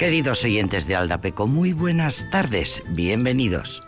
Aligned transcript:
Queridos 0.00 0.44
oyentes 0.44 0.86
de 0.86 0.96
Aldapeco, 0.96 1.46
muy 1.46 1.74
buenas 1.74 2.26
tardes, 2.30 2.82
bienvenidos. 2.88 3.82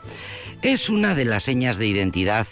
Es 0.61 0.91
una 0.91 1.15
de 1.15 1.25
las 1.25 1.45
señas 1.45 1.79
de 1.79 1.87
identidad 1.87 2.47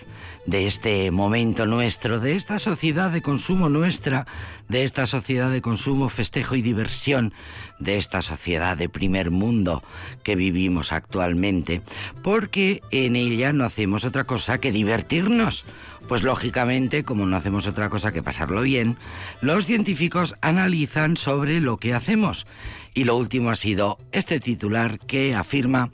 de 0.51 0.67
este 0.67 1.13
momento 1.13 1.65
nuestro, 1.65 2.19
de 2.19 2.35
esta 2.35 2.59
sociedad 2.59 3.13
de 3.13 3.23
consumo 3.23 3.69
nuestra, 3.69 4.27
de 4.69 4.83
esta 4.83 5.07
sociedad 5.07 5.49
de 5.49 5.63
consumo, 5.63 6.09
festejo 6.09 6.57
y 6.57 6.63
diversión, 6.63 7.33
de 7.79 7.97
esta 7.97 8.21
sociedad 8.21 8.77
de 8.77 8.89
primer 8.89 9.31
mundo 9.31 9.85
que 10.25 10.35
vivimos 10.35 10.93
actualmente, 10.93 11.83
porque 12.25 12.83
en 12.91 13.15
ella 13.15 13.53
no 13.53 13.65
hacemos 13.65 14.05
otra 14.05 14.25
cosa 14.25 14.59
que 14.59 14.73
divertirnos. 14.73 15.65
Pues 16.09 16.25
lógicamente, 16.25 17.05
como 17.05 17.27
no 17.27 17.37
hacemos 17.37 17.69
otra 17.69 17.89
cosa 17.89 18.11
que 18.11 18.25
pasarlo 18.25 18.63
bien, 18.63 18.97
los 19.41 19.67
científicos 19.67 20.35
analizan 20.41 21.17
sobre 21.17 21.61
lo 21.61 21.77
que 21.77 21.95
hacemos. 21.95 22.49
Y 22.93 23.05
lo 23.05 23.15
último 23.15 23.51
ha 23.51 23.55
sido 23.55 23.99
este 24.11 24.41
titular 24.41 24.99
que 24.99 25.37
afirma 25.37 25.91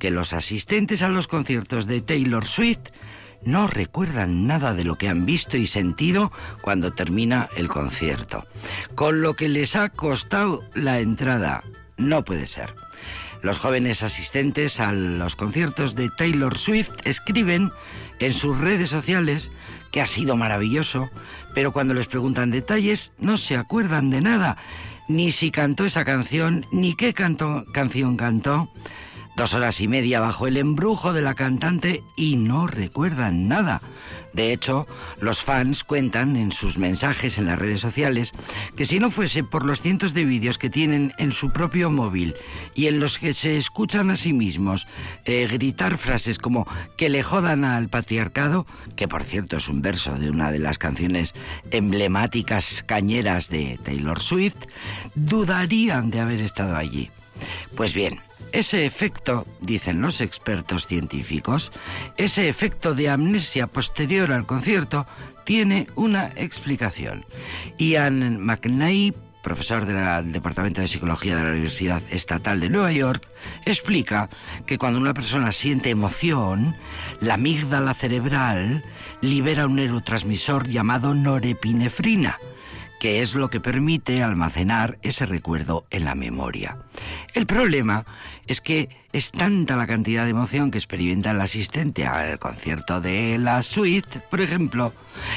que 0.00 0.10
los 0.10 0.32
asistentes 0.32 1.02
a 1.02 1.08
los 1.08 1.28
conciertos 1.28 1.86
de 1.86 2.00
Taylor 2.00 2.44
Swift 2.44 2.88
no 3.44 3.66
recuerdan 3.66 4.46
nada 4.46 4.74
de 4.74 4.84
lo 4.84 4.96
que 4.96 5.08
han 5.08 5.26
visto 5.26 5.56
y 5.56 5.66
sentido 5.66 6.32
cuando 6.60 6.92
termina 6.92 7.48
el 7.56 7.68
concierto. 7.68 8.46
Con 8.94 9.22
lo 9.22 9.34
que 9.34 9.48
les 9.48 9.76
ha 9.76 9.88
costado 9.88 10.62
la 10.74 11.00
entrada. 11.00 11.62
No 11.96 12.24
puede 12.24 12.46
ser. 12.46 12.74
Los 13.42 13.58
jóvenes 13.58 14.02
asistentes 14.02 14.80
a 14.80 14.92
los 14.92 15.34
conciertos 15.34 15.94
de 15.94 16.10
Taylor 16.10 16.58
Swift 16.58 16.90
escriben 17.04 17.72
en 18.18 18.34
sus 18.34 18.58
redes 18.58 18.90
sociales 18.90 19.50
que 19.92 20.02
ha 20.02 20.06
sido 20.06 20.36
maravilloso, 20.36 21.10
pero 21.54 21.72
cuando 21.72 21.94
les 21.94 22.06
preguntan 22.06 22.50
detalles 22.50 23.12
no 23.18 23.38
se 23.38 23.56
acuerdan 23.56 24.10
de 24.10 24.20
nada, 24.20 24.58
ni 25.08 25.32
si 25.32 25.50
cantó 25.50 25.86
esa 25.86 26.04
canción, 26.04 26.66
ni 26.70 26.94
qué 26.94 27.14
canción 27.14 28.16
cantó. 28.16 28.70
Dos 29.40 29.54
horas 29.54 29.80
y 29.80 29.88
media 29.88 30.20
bajo 30.20 30.46
el 30.46 30.58
embrujo 30.58 31.14
de 31.14 31.22
la 31.22 31.34
cantante 31.34 32.04
y 32.14 32.36
no 32.36 32.66
recuerdan 32.66 33.48
nada. 33.48 33.80
De 34.34 34.52
hecho, 34.52 34.86
los 35.18 35.42
fans 35.42 35.82
cuentan 35.82 36.36
en 36.36 36.52
sus 36.52 36.76
mensajes 36.76 37.38
en 37.38 37.46
las 37.46 37.58
redes 37.58 37.80
sociales 37.80 38.32
que 38.76 38.84
si 38.84 38.98
no 39.00 39.10
fuese 39.10 39.42
por 39.42 39.64
los 39.64 39.80
cientos 39.80 40.12
de 40.12 40.26
vídeos 40.26 40.58
que 40.58 40.68
tienen 40.68 41.14
en 41.16 41.32
su 41.32 41.54
propio 41.54 41.88
móvil 41.88 42.34
y 42.74 42.88
en 42.88 43.00
los 43.00 43.18
que 43.18 43.32
se 43.32 43.56
escuchan 43.56 44.10
a 44.10 44.16
sí 44.16 44.34
mismos 44.34 44.86
eh, 45.24 45.48
gritar 45.50 45.96
frases 45.96 46.38
como 46.38 46.68
que 46.98 47.08
le 47.08 47.22
jodan 47.22 47.64
al 47.64 47.88
patriarcado, 47.88 48.66
que 48.94 49.08
por 49.08 49.24
cierto 49.24 49.56
es 49.56 49.68
un 49.68 49.80
verso 49.80 50.18
de 50.18 50.28
una 50.28 50.52
de 50.52 50.58
las 50.58 50.76
canciones 50.76 51.34
emblemáticas 51.70 52.82
cañeras 52.82 53.48
de 53.48 53.80
Taylor 53.82 54.20
Swift, 54.20 54.66
dudarían 55.14 56.10
de 56.10 56.20
haber 56.20 56.42
estado 56.42 56.76
allí. 56.76 57.10
Pues 57.74 57.94
bien, 57.94 58.20
ese 58.52 58.86
efecto, 58.86 59.46
dicen 59.60 60.00
los 60.00 60.20
expertos 60.20 60.86
científicos, 60.86 61.72
ese 62.16 62.48
efecto 62.48 62.94
de 62.94 63.08
amnesia 63.08 63.66
posterior 63.66 64.32
al 64.32 64.46
concierto 64.46 65.06
tiene 65.44 65.86
una 65.94 66.28
explicación. 66.36 67.24
Ian 67.78 68.40
McNay, 68.40 69.14
profesor 69.42 69.86
del 69.86 70.32
Departamento 70.32 70.80
de 70.80 70.88
Psicología 70.88 71.36
de 71.36 71.44
la 71.44 71.50
Universidad 71.50 72.02
Estatal 72.10 72.60
de 72.60 72.68
Nueva 72.68 72.92
York, 72.92 73.26
explica 73.64 74.28
que 74.66 74.78
cuando 74.78 74.98
una 74.98 75.14
persona 75.14 75.52
siente 75.52 75.90
emoción, 75.90 76.76
la 77.20 77.34
amígdala 77.34 77.94
cerebral 77.94 78.84
libera 79.22 79.66
un 79.66 79.76
neurotransmisor 79.76 80.68
llamado 80.68 81.14
norepinefrina 81.14 82.38
que 83.00 83.22
es 83.22 83.34
lo 83.34 83.48
que 83.48 83.60
permite 83.60 84.22
almacenar 84.22 84.98
ese 85.02 85.24
recuerdo 85.26 85.86
en 85.90 86.04
la 86.04 86.14
memoria. 86.14 86.76
El 87.32 87.46
problema 87.46 88.04
es 88.46 88.60
que 88.60 88.90
es 89.12 89.32
tanta 89.32 89.74
la 89.74 89.86
cantidad 89.86 90.24
de 90.24 90.30
emoción 90.30 90.70
que 90.70 90.78
experimenta 90.78 91.30
el 91.30 91.40
asistente 91.40 92.06
al 92.06 92.38
concierto 92.38 93.00
de 93.00 93.38
la 93.38 93.62
suite, 93.62 94.20
por 94.30 94.42
ejemplo, 94.42 94.92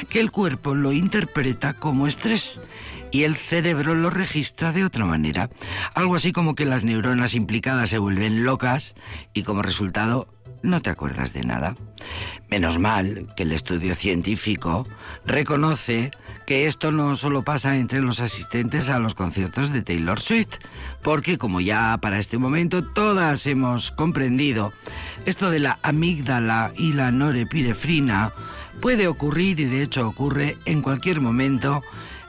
que 0.09 0.19
el 0.19 0.29
cuerpo 0.29 0.75
lo 0.75 0.91
interpreta 0.91 1.73
como 1.73 2.05
estrés 2.05 2.61
y 3.11 3.23
el 3.23 3.35
cerebro 3.35 3.95
lo 3.95 4.09
registra 4.09 4.73
de 4.73 4.83
otra 4.83 5.05
manera. 5.05 5.49
Algo 5.93 6.15
así 6.15 6.33
como 6.33 6.55
que 6.55 6.65
las 6.65 6.83
neuronas 6.83 7.33
implicadas 7.33 7.89
se 7.89 7.97
vuelven 7.97 8.43
locas 8.43 8.93
y 9.33 9.43
como 9.43 9.61
resultado 9.61 10.27
no 10.63 10.81
te 10.81 10.89
acuerdas 10.89 11.33
de 11.33 11.43
nada. 11.43 11.75
Menos 12.49 12.79
mal 12.79 13.27
que 13.35 13.43
el 13.43 13.51
estudio 13.51 13.93
científico 13.93 14.87
reconoce 15.25 16.11
que 16.47 16.67
esto 16.67 16.91
no 16.91 17.15
solo 17.15 17.43
pasa 17.43 17.77
entre 17.77 18.01
los 18.01 18.19
asistentes 18.19 18.89
a 18.89 18.99
los 18.99 19.13
conciertos 19.13 19.71
de 19.71 19.81
Taylor 19.81 20.19
Swift, 20.19 20.57
porque 21.01 21.37
como 21.37 21.61
ya 21.61 21.97
para 22.01 22.19
este 22.19 22.37
momento 22.37 22.83
todas 22.83 23.45
hemos 23.45 23.91
comprendido, 23.91 24.73
esto 25.25 25.51
de 25.51 25.59
la 25.59 25.79
amígdala 25.83 26.73
y 26.75 26.93
la 26.93 27.11
norepinefrina 27.11 28.33
puede 28.81 29.07
ocurrir 29.07 29.59
y 29.59 29.65
de 29.65 29.83
hecho 29.83 30.07
ocurre 30.07 30.57
en 30.65 30.81
cualquier 30.81 31.21
momento 31.21 31.83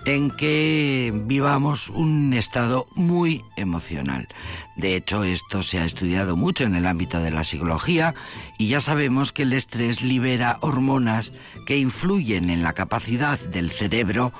en 0.05 0.31
que 0.31 1.13
vivamos 1.15 1.89
un 1.89 2.35
estado 2.35 2.87
muy 2.95 3.45
emocional. 3.57 4.29
De 4.77 4.97
hecho, 4.97 5.25
esto 5.25 5.63
se 5.63 5.79
ha 5.79 5.85
estudiado 5.85 6.37
mucho 6.37 6.65
en 6.65 6.75
el 6.75 6.87
ámbito 6.87 7.21
de 7.21 7.31
la 7.31 7.45
psicología 7.45 8.15
y 8.59 8.69
ya 8.69 8.81
sabemos 8.81 9.33
que 9.33 9.43
el 9.43 9.53
estrés 9.53 10.03
libera 10.03 10.59
hormonas 10.61 11.33
que 11.67 11.79
influyen 11.79 12.51
en 12.51 12.63
la 12.63 12.75
capacidad 12.75 13.39
del 13.39 13.71
cerebro 13.71 14.33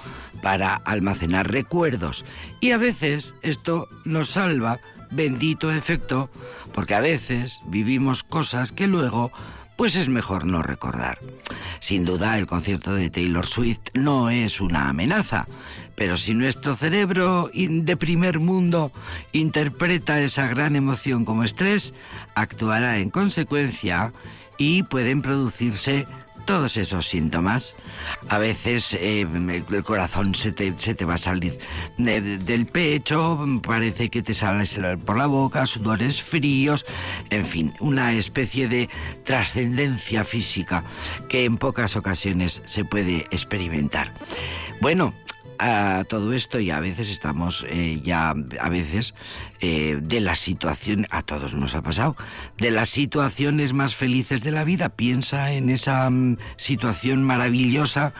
para 0.43 0.75
almacenar 0.75 1.51
recuerdos. 1.51 2.25
Y 2.61 2.73
a 2.73 2.79
veces 2.79 3.35
esto 3.43 3.89
nos 4.05 4.31
salva, 4.31 4.81
bendito 5.11 5.73
efecto, 5.73 6.31
porque 6.73 6.95
a 6.95 7.01
veces 7.01 7.61
vivimos 7.67 8.23
cosas 8.23 8.73
que 8.73 8.87
luego 8.87 9.33
pues 9.77 9.97
es 9.97 10.09
mejor 10.09 10.45
no 10.45 10.63
recordar. 10.63 11.19
Sin 11.81 12.05
duda, 12.05 12.39
el 12.39 12.47
concierto 12.47 12.95
de 12.95 13.11
Taylor 13.11 13.47
Swift 13.47 13.91
no 13.95 14.31
es 14.31 14.61
una 14.61 14.89
amenaza, 14.89 15.47
pero 15.95 16.17
si 16.17 16.35
nuestro 16.35 16.77
cerebro 16.77 17.51
de 17.53 17.97
primer 17.97 18.41
mundo 18.41 18.93
interpreta 19.33 20.21
esa 20.21 20.49
gran 20.49 20.77
emoción 20.77 21.25
como 21.25 21.45
estrés, 21.45 21.95
actuará 22.35 22.99
en 22.99 23.11
consecuencia 23.11 24.13
y 24.59 24.85
pueden 24.85 25.23
producirse 25.23 26.07
todos 26.45 26.77
esos 26.77 27.09
síntomas. 27.09 27.77
A 28.29 28.39
veces 28.39 28.95
eh, 28.95 29.23
el 29.23 29.85
corazón 29.85 30.35
se 30.35 30.53
te, 30.53 30.75
se 30.79 30.95
te, 30.95 31.05
va 31.05 31.15
a 31.15 31.19
salir 31.19 31.59
del 31.99 32.67
pecho, 32.67 33.39
parece 33.63 34.09
que 34.11 34.23
te 34.23 34.35
sale 34.35 34.65
por 34.99 35.17
la 35.17 35.27
boca, 35.27 35.67
sudores 35.67 36.23
fríos, 36.23 36.87
en 37.31 37.45
fin, 37.45 37.75
una 37.81 38.13
especie 38.13 38.69
de 38.69 38.89
trascendencia 39.25 40.25
física 40.25 40.85
que 41.29 41.45
en 41.45 41.57
pocas 41.57 41.97
ocasiones 41.97 42.63
se 42.65 42.85
puede 42.85 43.27
experimentar. 43.31 44.13
Bueno, 44.81 45.15
a 45.59 46.05
todo 46.09 46.33
esto 46.33 46.61
y 46.61 46.71
a 46.71 46.81
veces 46.81 47.11
estamos 47.11 47.65
eh, 47.69 48.01
ya, 48.03 48.31
a 48.61 48.69
veces, 48.69 49.15
eh, 49.61 49.99
de 50.01 50.21
la 50.21 50.35
situación, 50.35 51.07
a 51.11 51.23
todos 51.23 51.55
nos 51.55 51.75
ha 51.75 51.83
pasado, 51.83 52.17
de 52.59 52.71
las 52.71 52.89
situaciones 52.89 53.73
más 53.73 53.95
felices 53.95 54.43
de 54.43 54.53
la 54.53 54.65
vida. 54.65 54.91
Piensa 54.91 55.53
en 55.53 55.71
esa 55.71 56.09
mm, 56.11 56.39
situación 56.57 57.23
maravillosa 57.23 58.13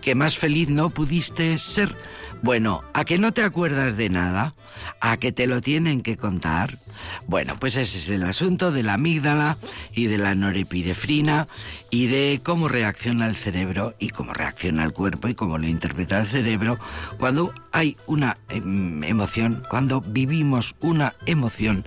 que 0.00 0.14
más 0.14 0.38
feliz 0.38 0.68
no 0.68 0.90
pudiste 0.90 1.58
ser. 1.58 1.96
Bueno, 2.42 2.82
¿a 2.92 3.04
que 3.04 3.18
no 3.18 3.32
te 3.32 3.42
acuerdas 3.42 3.96
de 3.96 4.08
nada? 4.08 4.54
¿A 5.00 5.16
que 5.16 5.32
te 5.32 5.46
lo 5.46 5.60
tienen 5.60 6.02
que 6.02 6.16
contar? 6.16 6.78
Bueno, 7.26 7.54
pues 7.58 7.76
ese 7.76 7.98
es 7.98 8.08
el 8.08 8.22
asunto 8.24 8.72
de 8.72 8.82
la 8.82 8.94
amígdala 8.94 9.58
y 9.92 10.06
de 10.06 10.18
la 10.18 10.34
norepinefrina 10.34 11.48
y 11.90 12.06
de 12.06 12.40
cómo 12.42 12.68
reacciona 12.68 13.26
el 13.26 13.36
cerebro 13.36 13.94
y 13.98 14.10
cómo 14.10 14.32
reacciona 14.32 14.84
el 14.84 14.92
cuerpo 14.92 15.28
y 15.28 15.34
cómo 15.34 15.58
lo 15.58 15.66
interpreta 15.66 16.20
el 16.20 16.26
cerebro 16.26 16.78
cuando 17.18 17.52
hay 17.72 17.96
una 18.06 18.38
em, 18.48 19.02
emoción, 19.04 19.64
cuando 19.68 20.00
vivimos 20.00 20.74
una 20.80 21.14
emoción 21.26 21.84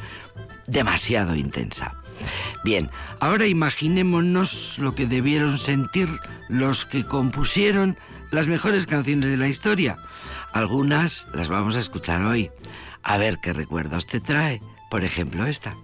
demasiado 0.68 1.36
intensa. 1.36 1.96
Bien, 2.64 2.90
ahora 3.20 3.48
imaginémonos 3.48 4.78
lo 4.80 4.94
que 4.94 5.08
debieron 5.08 5.58
sentir 5.58 6.10
los 6.50 6.86
que 6.86 7.06
compusieron 7.06 7.98
las 8.32 8.48
mejores 8.48 8.86
canciones 8.86 9.30
de 9.30 9.38
la 9.38 9.48
historia. 9.48 9.98
Algunas 10.54 11.28
las 11.34 11.50
vamos 11.50 11.76
a 11.76 11.80
escuchar 11.80 12.22
hoy. 12.22 12.52
A 13.04 13.18
ver 13.18 13.40
qué 13.40 13.54
recuerdos 13.54 14.08
te 14.08 14.20
trae. 14.20 14.62
Por 14.90 15.04
ejemplo, 15.04 15.46
esta. 15.46 15.76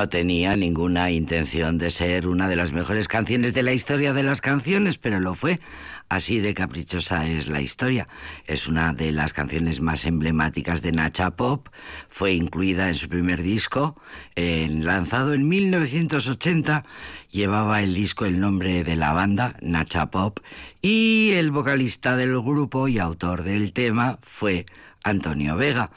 No 0.00 0.08
tenía 0.08 0.56
ninguna 0.56 1.10
intención 1.10 1.76
de 1.76 1.90
ser 1.90 2.26
una 2.26 2.48
de 2.48 2.56
las 2.56 2.72
mejores 2.72 3.06
canciones 3.06 3.52
de 3.52 3.62
la 3.62 3.74
historia 3.74 4.14
de 4.14 4.22
las 4.22 4.40
canciones, 4.40 4.96
pero 4.96 5.20
lo 5.20 5.34
fue. 5.34 5.60
Así 6.08 6.40
de 6.40 6.54
caprichosa 6.54 7.28
es 7.28 7.48
la 7.48 7.60
historia. 7.60 8.08
Es 8.46 8.66
una 8.66 8.94
de 8.94 9.12
las 9.12 9.34
canciones 9.34 9.82
más 9.82 10.06
emblemáticas 10.06 10.80
de 10.80 10.92
Nacha 10.92 11.32
Pop. 11.32 11.68
Fue 12.08 12.32
incluida 12.32 12.88
en 12.88 12.94
su 12.94 13.10
primer 13.10 13.42
disco, 13.42 14.00
lanzado 14.36 15.34
en 15.34 15.46
1980. 15.46 16.86
Llevaba 17.30 17.82
el 17.82 17.92
disco 17.92 18.24
el 18.24 18.40
nombre 18.40 18.82
de 18.82 18.96
la 18.96 19.12
banda, 19.12 19.56
Nacha 19.60 20.10
Pop, 20.10 20.40
y 20.80 21.32
el 21.32 21.50
vocalista 21.50 22.16
del 22.16 22.40
grupo 22.40 22.88
y 22.88 22.98
autor 22.98 23.42
del 23.42 23.74
tema 23.74 24.18
fue 24.22 24.64
Antonio 25.02 25.56
Vega. 25.56 25.90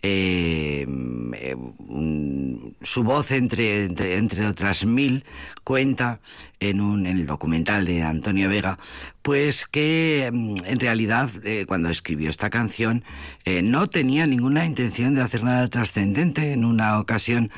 Eh, 0.00 0.86
eh, 1.34 1.56
su 2.82 3.02
voz, 3.02 3.32
entre, 3.32 3.84
entre, 3.84 4.16
entre 4.16 4.46
otras 4.46 4.84
mil, 4.84 5.24
cuenta 5.64 6.20
en, 6.60 6.80
un, 6.80 7.06
en 7.06 7.18
el 7.18 7.26
documental 7.26 7.84
de 7.84 8.02
Antonio 8.02 8.48
Vega, 8.48 8.78
pues 9.22 9.66
que 9.66 10.30
mm, 10.32 10.56
en 10.66 10.80
realidad 10.80 11.30
eh, 11.44 11.64
cuando 11.66 11.90
escribió 11.90 12.30
esta 12.30 12.50
canción 12.50 13.04
no 13.64 13.88
tenía 13.88 14.26
ninguna 14.26 14.66
intención 14.66 15.14
de 15.14 15.22
hacer 15.22 15.42
nada 15.42 15.68
trascendente. 15.68 16.52
En 16.52 16.64
una 16.64 17.00
ocasión, 17.00 17.50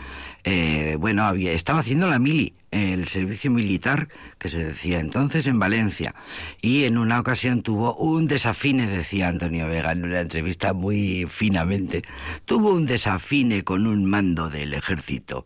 bueno, 0.99 1.25
había, 1.25 1.53
estaba 1.53 1.81
haciendo 1.81 2.07
la 2.07 2.19
mili, 2.19 2.55
el 2.71 3.09
servicio 3.09 3.51
militar 3.51 4.09
que 4.39 4.49
se 4.49 4.65
decía 4.65 5.01
entonces 5.01 5.47
en 5.47 5.59
Valencia. 5.59 6.15
Y 6.61 6.85
en 6.85 6.99
una 6.99 7.21
ocasión 7.21 7.63
tuvo 7.63 7.95
un 7.95 8.27
desafine, 8.27 8.87
decía 8.87 9.29
Antonio 9.29 9.67
Vega 9.67 9.93
en 9.93 10.05
una 10.05 10.21
entrevista 10.21 10.73
muy 10.73 11.27
finamente, 11.29 12.03
tuvo 12.45 12.73
un 12.73 12.87
desafine 12.87 13.65
con 13.65 13.87
un 13.87 14.05
mando 14.05 14.49
del 14.49 14.75
ejército 14.75 15.45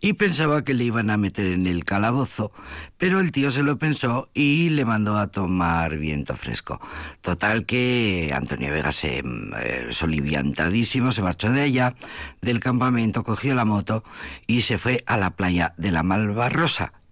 y 0.00 0.14
pensaba 0.14 0.64
que 0.64 0.74
le 0.74 0.84
iban 0.84 1.10
a 1.10 1.16
meter 1.16 1.46
en 1.46 1.66
el 1.66 1.84
calabozo, 1.84 2.52
pero 2.98 3.20
el 3.20 3.32
tío 3.32 3.50
se 3.50 3.62
lo 3.62 3.78
pensó 3.78 4.28
y 4.34 4.70
le 4.70 4.84
mandó 4.84 5.18
a 5.18 5.28
tomar 5.28 5.98
viento 5.98 6.36
fresco. 6.36 6.80
Total 7.20 7.66
que 7.66 8.32
Antonio 8.34 8.72
Vega 8.72 8.92
se 8.92 9.22
eh, 9.22 9.88
soliviantadísimo, 9.90 11.12
se 11.12 11.22
marchó 11.22 11.50
de 11.50 11.62
allá, 11.62 11.94
del 12.40 12.60
campamento, 12.60 13.24
cogió 13.24 13.54
la 13.54 13.64
moto 13.64 14.04
y 14.46 14.62
se 14.62 14.78
fue 14.78 15.02
a 15.06 15.16
la 15.16 15.30
playa 15.30 15.74
de 15.76 15.90
la 15.90 16.02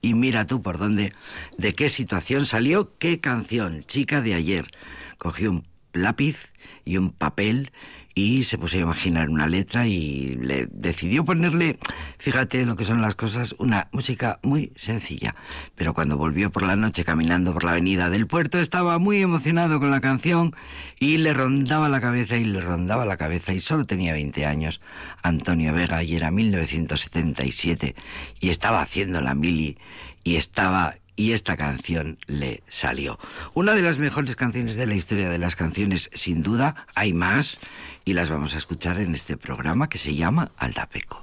Y 0.02 0.14
mira 0.14 0.46
tú 0.46 0.62
por 0.62 0.78
dónde, 0.78 1.12
de 1.58 1.74
qué 1.74 1.88
situación 1.88 2.44
salió, 2.44 2.96
qué 2.98 3.20
canción, 3.20 3.84
chica 3.84 4.20
de 4.20 4.34
ayer. 4.34 4.70
Cogió 5.18 5.50
un 5.50 5.66
lápiz 5.92 6.36
y 6.84 6.96
un 6.96 7.10
papel 7.10 7.72
y 8.14 8.44
se 8.44 8.58
puso 8.58 8.76
a 8.76 8.80
imaginar 8.80 9.28
una 9.28 9.46
letra 9.46 9.86
y 9.86 10.36
le 10.36 10.66
decidió 10.70 11.24
ponerle, 11.24 11.78
fíjate 12.18 12.66
lo 12.66 12.76
que 12.76 12.84
son 12.84 13.00
las 13.00 13.14
cosas, 13.14 13.54
una 13.58 13.88
música 13.92 14.40
muy 14.42 14.72
sencilla. 14.76 15.34
Pero 15.76 15.94
cuando 15.94 16.16
volvió 16.16 16.50
por 16.50 16.62
la 16.62 16.76
noche 16.76 17.04
caminando 17.04 17.52
por 17.52 17.64
la 17.64 17.72
avenida 17.72 18.10
del 18.10 18.26
puerto 18.26 18.58
estaba 18.58 18.98
muy 18.98 19.20
emocionado 19.20 19.80
con 19.80 19.90
la 19.90 20.00
canción 20.00 20.54
y 20.98 21.18
le 21.18 21.32
rondaba 21.32 21.88
la 21.88 22.00
cabeza 22.00 22.36
y 22.36 22.44
le 22.44 22.60
rondaba 22.60 23.04
la 23.04 23.16
cabeza 23.16 23.52
y 23.52 23.60
solo 23.60 23.84
tenía 23.84 24.12
20 24.12 24.46
años. 24.46 24.80
Antonio 25.22 25.72
Vega 25.72 26.02
y 26.02 26.16
era 26.16 26.30
1977 26.30 27.94
y 28.40 28.48
estaba 28.48 28.82
haciendo 28.82 29.20
la 29.20 29.34
mili 29.34 29.78
y 30.24 30.36
estaba 30.36 30.96
y 31.20 31.32
esta 31.32 31.58
canción 31.58 32.16
le 32.26 32.62
salió. 32.70 33.18
Una 33.52 33.74
de 33.74 33.82
las 33.82 33.98
mejores 33.98 34.36
canciones 34.36 34.76
de 34.76 34.86
la 34.86 34.94
historia 34.94 35.28
de 35.28 35.36
las 35.36 35.54
canciones, 35.54 36.08
sin 36.14 36.42
duda, 36.42 36.86
hay 36.94 37.12
más 37.12 37.60
y 38.06 38.14
las 38.14 38.30
vamos 38.30 38.54
a 38.54 38.56
escuchar 38.56 38.98
en 38.98 39.12
este 39.12 39.36
programa 39.36 39.90
que 39.90 39.98
se 39.98 40.14
llama 40.14 40.50
Aldapeco. 40.56 41.22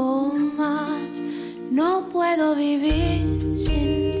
no 1.81 2.07
puedo 2.11 2.53
vivir 2.53 3.25
sin 3.57 4.20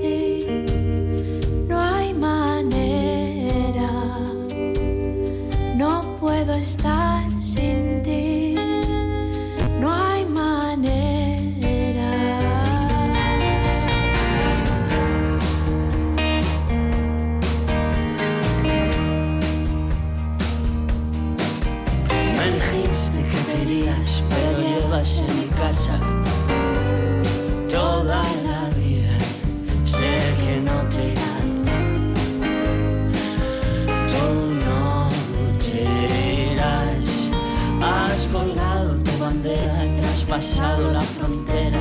pasado 40.41 40.91
la 40.91 41.01
frontera. 41.01 41.77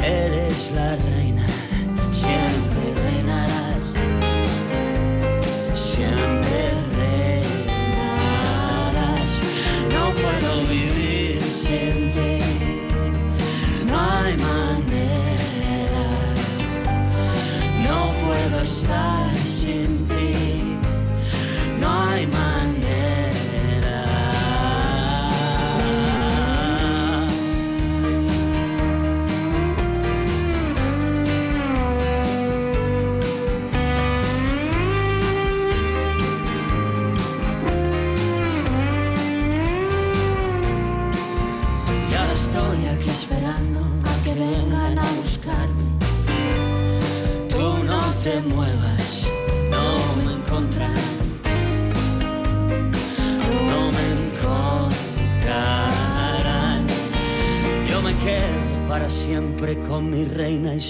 Eres 0.00 0.70
la 0.76 0.94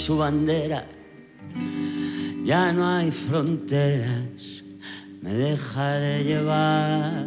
su 0.05 0.19
bandera. 0.19 0.87
Ya 2.45 2.73
no 2.73 2.87
hay 2.87 3.11
fronteras, 3.11 4.63
me 5.23 5.33
dejaré 5.33 6.25
llevar 6.25 7.24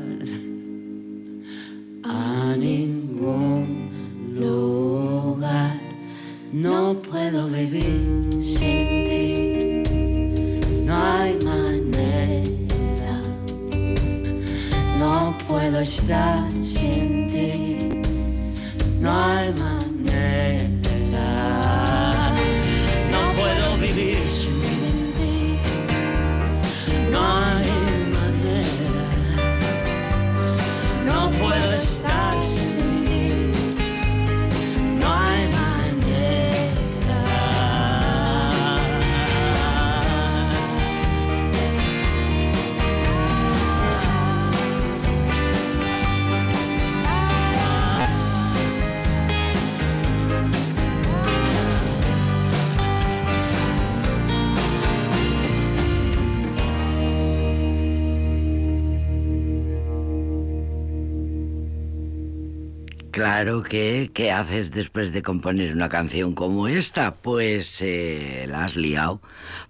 Claro 63.27 63.61
que, 63.61 64.09
¿qué 64.13 64.31
haces 64.31 64.71
después 64.71 65.11
de 65.11 65.21
componer 65.21 65.73
una 65.73 65.89
canción 65.89 66.31
como 66.31 66.69
esta? 66.69 67.15
Pues 67.15 67.81
eh, 67.81 68.45
la 68.47 68.63
has 68.63 68.77
liado, 68.77 69.21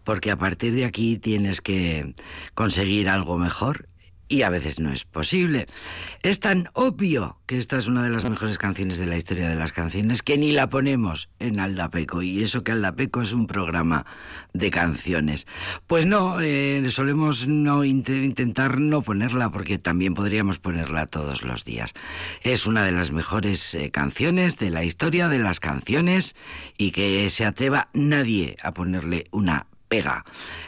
porque 0.04 0.30
a 0.30 0.38
partir 0.38 0.76
de 0.76 0.86
aquí 0.86 1.18
tienes 1.18 1.60
que 1.60 2.14
conseguir 2.54 3.10
algo 3.10 3.40
mejor 3.40 3.90
y 4.30 4.42
a 4.42 4.50
veces 4.50 4.80
no 4.80 4.92
es 4.92 5.06
posible. 5.06 5.68
Es 6.22 6.40
tan 6.40 6.70
obvio 6.74 7.38
que 7.46 7.58
esta 7.58 7.78
es 7.78 7.88
una 7.88 8.04
de 8.04 8.10
las 8.10 8.30
mejores 8.30 8.58
canciones 8.58 8.98
de 8.98 9.06
la 9.06 9.18
historia 9.18 9.50
de 9.50 9.56
las 9.56 9.72
canciones 9.72 10.22
que 10.22 10.38
ni 10.38 10.52
la 10.52 10.70
ponemos 10.70 11.30
en 11.40 11.60
Aldapeco. 11.60 12.22
Y 12.22 12.44
eso 12.44 12.64
que 12.64 12.74
Aldapeco 12.74 13.22
es 13.22 13.34
un 13.34 13.48
programa 13.48 14.06
de 14.54 14.70
canciones. 14.70 15.48
Pues 15.88 16.06
no, 16.06 16.40
eh, 16.42 16.86
solemos 16.90 17.48
no 17.48 17.84
int 17.84 18.10
intentar 18.10 18.80
no 18.80 19.02
ponerla 19.02 19.50
porque 19.50 19.78
también 19.78 20.14
podríamos 20.14 20.60
ponerla 20.60 21.06
todos 21.06 21.44
los 21.44 21.64
días. 21.64 21.94
Es 22.42 22.68
una 22.68 22.84
de 22.84 22.92
las 22.92 23.12
mejores 23.12 23.74
eh, 23.74 23.92
canciones 23.92 24.58
de 24.58 24.70
la 24.70 24.84
historia 24.84 25.30
de 25.30 25.40
las 25.40 25.60
canciones 25.60 26.36
y 26.78 26.92
que 26.92 27.30
se 27.30 27.46
atreva 27.46 27.90
nadie 27.94 28.58
a 28.62 28.74
ponerle 28.74 29.26
una 29.32 29.68
pega. 29.88 30.26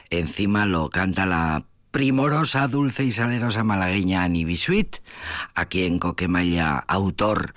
Encima 0.10 0.66
lo 0.66 0.90
canta 0.90 1.26
la 1.26 1.66
primorosa, 1.92 2.68
dulce 2.68 3.04
y 3.04 3.12
salerosa 3.12 3.64
malagueña 3.64 4.24
Annie 4.24 4.46
Bisuit, 4.46 4.98
a 5.56 5.66
quien 5.66 6.00
Coquemaya, 6.00 6.78
autor, 6.78 7.54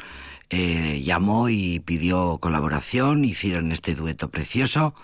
eh, 0.51 1.01
llamó 1.03 1.49
y 1.49 1.81
pidió 1.81 2.39
colaboración, 2.39 3.25
hicieron 3.25 3.73
este 3.73 3.95
dueto 3.95 4.31
precioso. 4.31 4.95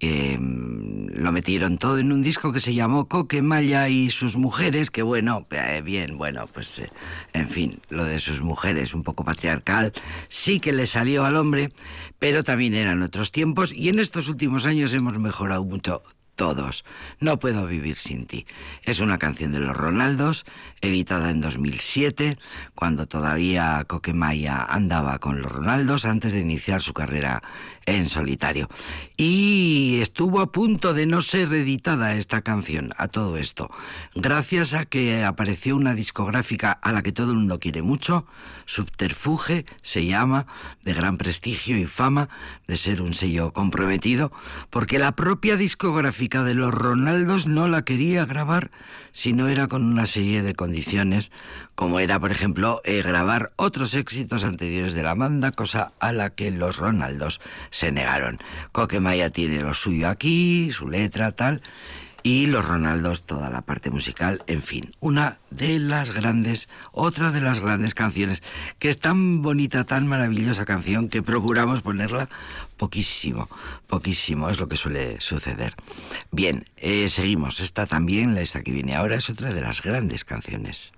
Eh, 0.00 0.38
lo 0.38 1.32
metieron 1.32 1.76
todo 1.76 1.98
en 1.98 2.12
un 2.12 2.22
disco 2.22 2.52
que 2.52 2.60
se 2.60 2.72
llamó 2.72 3.08
Coquemaya 3.08 3.88
y 3.88 4.10
sus 4.10 4.36
mujeres, 4.36 4.92
que 4.92 5.02
bueno, 5.02 5.44
eh, 5.50 5.82
bien, 5.84 6.16
bueno, 6.16 6.46
pues 6.46 6.78
eh, 6.78 6.90
en 7.32 7.48
fin, 7.48 7.80
lo 7.90 8.04
de 8.04 8.20
sus 8.20 8.40
mujeres, 8.40 8.94
un 8.94 9.02
poco 9.02 9.24
patriarcal, 9.24 9.92
sí 10.28 10.60
que 10.60 10.72
le 10.72 10.86
salió 10.86 11.24
al 11.24 11.34
hombre, 11.34 11.72
pero 12.20 12.44
también 12.44 12.74
eran 12.74 13.02
otros 13.02 13.32
tiempos 13.32 13.72
y 13.72 13.88
en 13.88 13.98
estos 13.98 14.28
últimos 14.28 14.66
años 14.66 14.92
hemos 14.94 15.18
mejorado 15.18 15.64
mucho 15.64 16.04
todos. 16.38 16.84
No 17.18 17.40
puedo 17.40 17.66
vivir 17.66 17.96
sin 17.96 18.26
ti. 18.26 18.46
Es 18.84 19.00
una 19.00 19.18
canción 19.18 19.50
de 19.50 19.58
los 19.58 19.76
Ronaldos, 19.76 20.46
editada 20.80 21.30
en 21.30 21.40
2007, 21.40 22.38
cuando 22.76 23.06
todavía 23.06 23.84
Coquemaya 23.88 24.62
andaba 24.62 25.18
con 25.18 25.42
los 25.42 25.50
Ronaldos 25.50 26.04
antes 26.04 26.32
de 26.32 26.38
iniciar 26.38 26.80
su 26.80 26.94
carrera 26.94 27.42
en 27.86 28.08
solitario. 28.08 28.68
Y 29.16 29.98
estuvo 30.00 30.40
a 30.40 30.52
punto 30.52 30.94
de 30.94 31.06
no 31.06 31.22
ser 31.22 31.52
editada 31.52 32.14
esta 32.14 32.42
canción, 32.42 32.92
a 32.98 33.08
todo 33.08 33.36
esto, 33.36 33.68
gracias 34.14 34.74
a 34.74 34.84
que 34.84 35.24
apareció 35.24 35.74
una 35.74 35.94
discográfica 35.94 36.70
a 36.70 36.92
la 36.92 37.02
que 37.02 37.12
todo 37.12 37.32
el 37.32 37.38
mundo 37.38 37.58
quiere 37.58 37.82
mucho, 37.82 38.26
Subterfuge 38.66 39.64
se 39.82 40.04
llama, 40.04 40.46
de 40.84 40.92
gran 40.92 41.16
prestigio 41.16 41.76
y 41.78 41.86
fama, 41.86 42.28
de 42.68 42.76
ser 42.76 43.02
un 43.02 43.14
sello 43.14 43.52
comprometido, 43.52 44.30
porque 44.70 44.98
la 44.98 45.12
propia 45.12 45.56
discográfica 45.56 46.27
de 46.28 46.54
los 46.54 46.74
Ronaldos 46.74 47.46
no 47.46 47.68
la 47.68 47.82
quería 47.82 48.26
grabar 48.26 48.70
si 49.12 49.32
no 49.32 49.48
era 49.48 49.66
con 49.66 49.82
una 49.82 50.04
serie 50.04 50.42
de 50.42 50.52
condiciones, 50.52 51.32
como 51.74 52.00
era, 52.00 52.20
por 52.20 52.30
ejemplo, 52.30 52.82
eh, 52.84 53.02
grabar 53.02 53.50
otros 53.56 53.94
éxitos 53.94 54.44
anteriores 54.44 54.92
de 54.94 55.02
la 55.02 55.14
banda, 55.14 55.52
cosa 55.52 55.92
a 55.98 56.12
la 56.12 56.30
que 56.30 56.50
los 56.50 56.76
Ronaldos 56.76 57.40
se 57.70 57.90
negaron. 57.90 58.38
Coquemaya 58.72 59.30
tiene 59.30 59.60
lo 59.60 59.72
suyo 59.72 60.08
aquí, 60.08 60.70
su 60.70 60.88
letra, 60.88 61.32
tal, 61.32 61.62
y 62.22 62.46
los 62.46 62.64
Ronaldos 62.64 63.22
toda 63.22 63.50
la 63.50 63.62
parte 63.62 63.90
musical, 63.90 64.42
en 64.46 64.62
fin, 64.62 64.94
una 65.00 65.38
de 65.50 65.78
las 65.78 66.12
grandes, 66.12 66.68
otra 66.92 67.30
de 67.30 67.40
las 67.40 67.60
grandes 67.60 67.94
canciones, 67.94 68.42
que 68.78 68.88
es 68.88 68.98
tan 68.98 69.42
bonita, 69.42 69.84
tan 69.84 70.06
maravillosa 70.06 70.64
canción 70.64 71.08
que 71.08 71.22
procuramos 71.22 71.82
ponerla 71.82 72.28
poquísimo, 72.76 73.48
poquísimo, 73.86 74.50
es 74.50 74.58
lo 74.58 74.68
que 74.68 74.76
suele 74.76 75.20
suceder. 75.20 75.74
Bien, 76.30 76.64
eh, 76.76 77.08
seguimos, 77.08 77.60
esta 77.60 77.86
también, 77.86 78.36
esta 78.38 78.62
que 78.62 78.72
viene 78.72 78.94
ahora, 78.94 79.16
es 79.16 79.30
otra 79.30 79.52
de 79.52 79.60
las 79.60 79.82
grandes 79.82 80.24
canciones. 80.24 80.92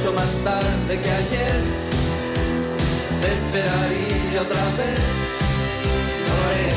mucho 0.00 0.14
más 0.14 0.30
tarde 0.44 0.98
que 0.98 1.10
ayer. 1.10 1.60
Te 3.20 3.32
esperaría 3.32 4.40
otra 4.40 4.64
vez. 4.78 4.98
No 6.26 6.34
haré, 6.46 6.70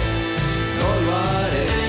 no 0.79 1.11
lo 1.11 1.17
haré. 1.17 1.82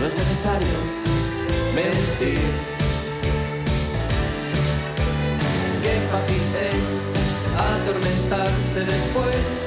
no 0.00 0.06
es 0.06 0.14
necesario 0.16 0.76
mentir. 1.72 2.40
Qué 5.82 6.00
fácil 6.10 6.42
es 6.74 7.02
atormentarse 7.56 8.80
después, 8.80 9.66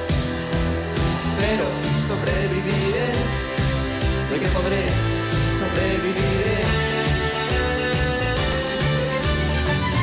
pero 1.40 1.66
sobreviviré, 2.10 3.10
sé 4.28 4.38
que 4.38 4.48
podré, 4.48 4.84
sobreviviré. 5.60 6.60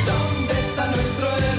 ¿Dónde 0.07 0.55
está 0.55 0.87
nuestro 0.87 1.56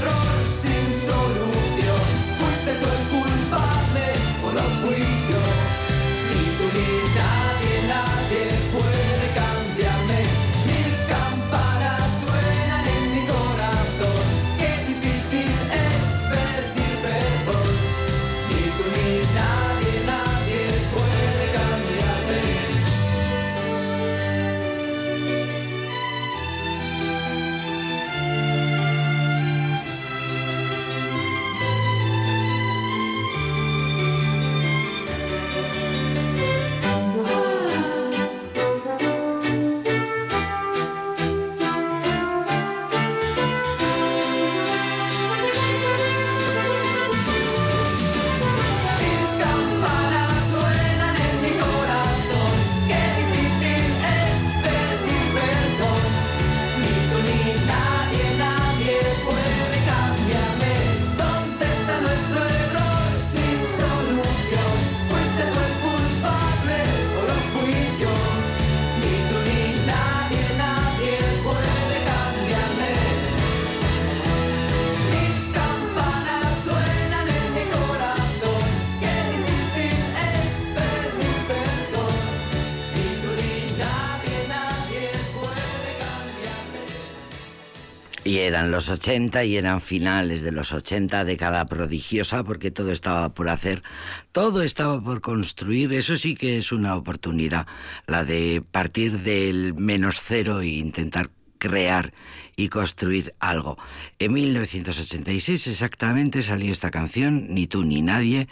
eran 88.47 88.71
los 88.71 88.89
80 88.89 89.43
y 89.45 89.57
eran 89.57 89.81
finales 89.81 90.41
de 90.41 90.51
los 90.51 90.73
80, 90.73 91.25
década 91.25 91.65
prodigiosa 91.65 92.43
porque 92.43 92.71
todo 92.71 92.91
estaba 92.91 93.33
por 93.33 93.49
hacer, 93.49 93.83
todo 94.31 94.61
estaba 94.63 95.01
por 95.01 95.21
construir, 95.21 95.93
eso 95.93 96.17
sí 96.17 96.35
que 96.35 96.57
es 96.57 96.71
una 96.71 96.95
oportunidad, 96.95 97.67
la 98.07 98.25
de 98.25 98.63
partir 98.71 99.19
del 99.19 99.73
menos 99.73 100.19
cero 100.21 100.61
e 100.61 100.67
intentar 100.67 101.29
crear 101.57 102.13
y 102.55 102.69
construir 102.69 103.33
algo. 103.39 103.77
En 104.19 104.33
1986 104.33 105.67
exactamente 105.67 106.41
salió 106.41 106.71
esta 106.71 106.91
canción, 106.91 107.53
Ni 107.53 107.67
tú 107.67 107.83
ni 107.83 108.01
nadie, 108.01 108.47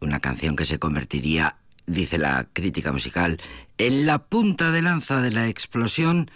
una 0.00 0.20
canción 0.20 0.56
que 0.56 0.64
se 0.64 0.78
convertiría, 0.78 1.56
dice 1.86 2.18
la 2.18 2.46
crítica 2.52 2.92
musical, 2.92 3.40
en 3.78 4.06
la 4.06 4.18
punta 4.18 4.70
de 4.70 4.82
lanza 4.82 5.20
de 5.20 5.30
la 5.30 5.48
explosión 5.48 6.30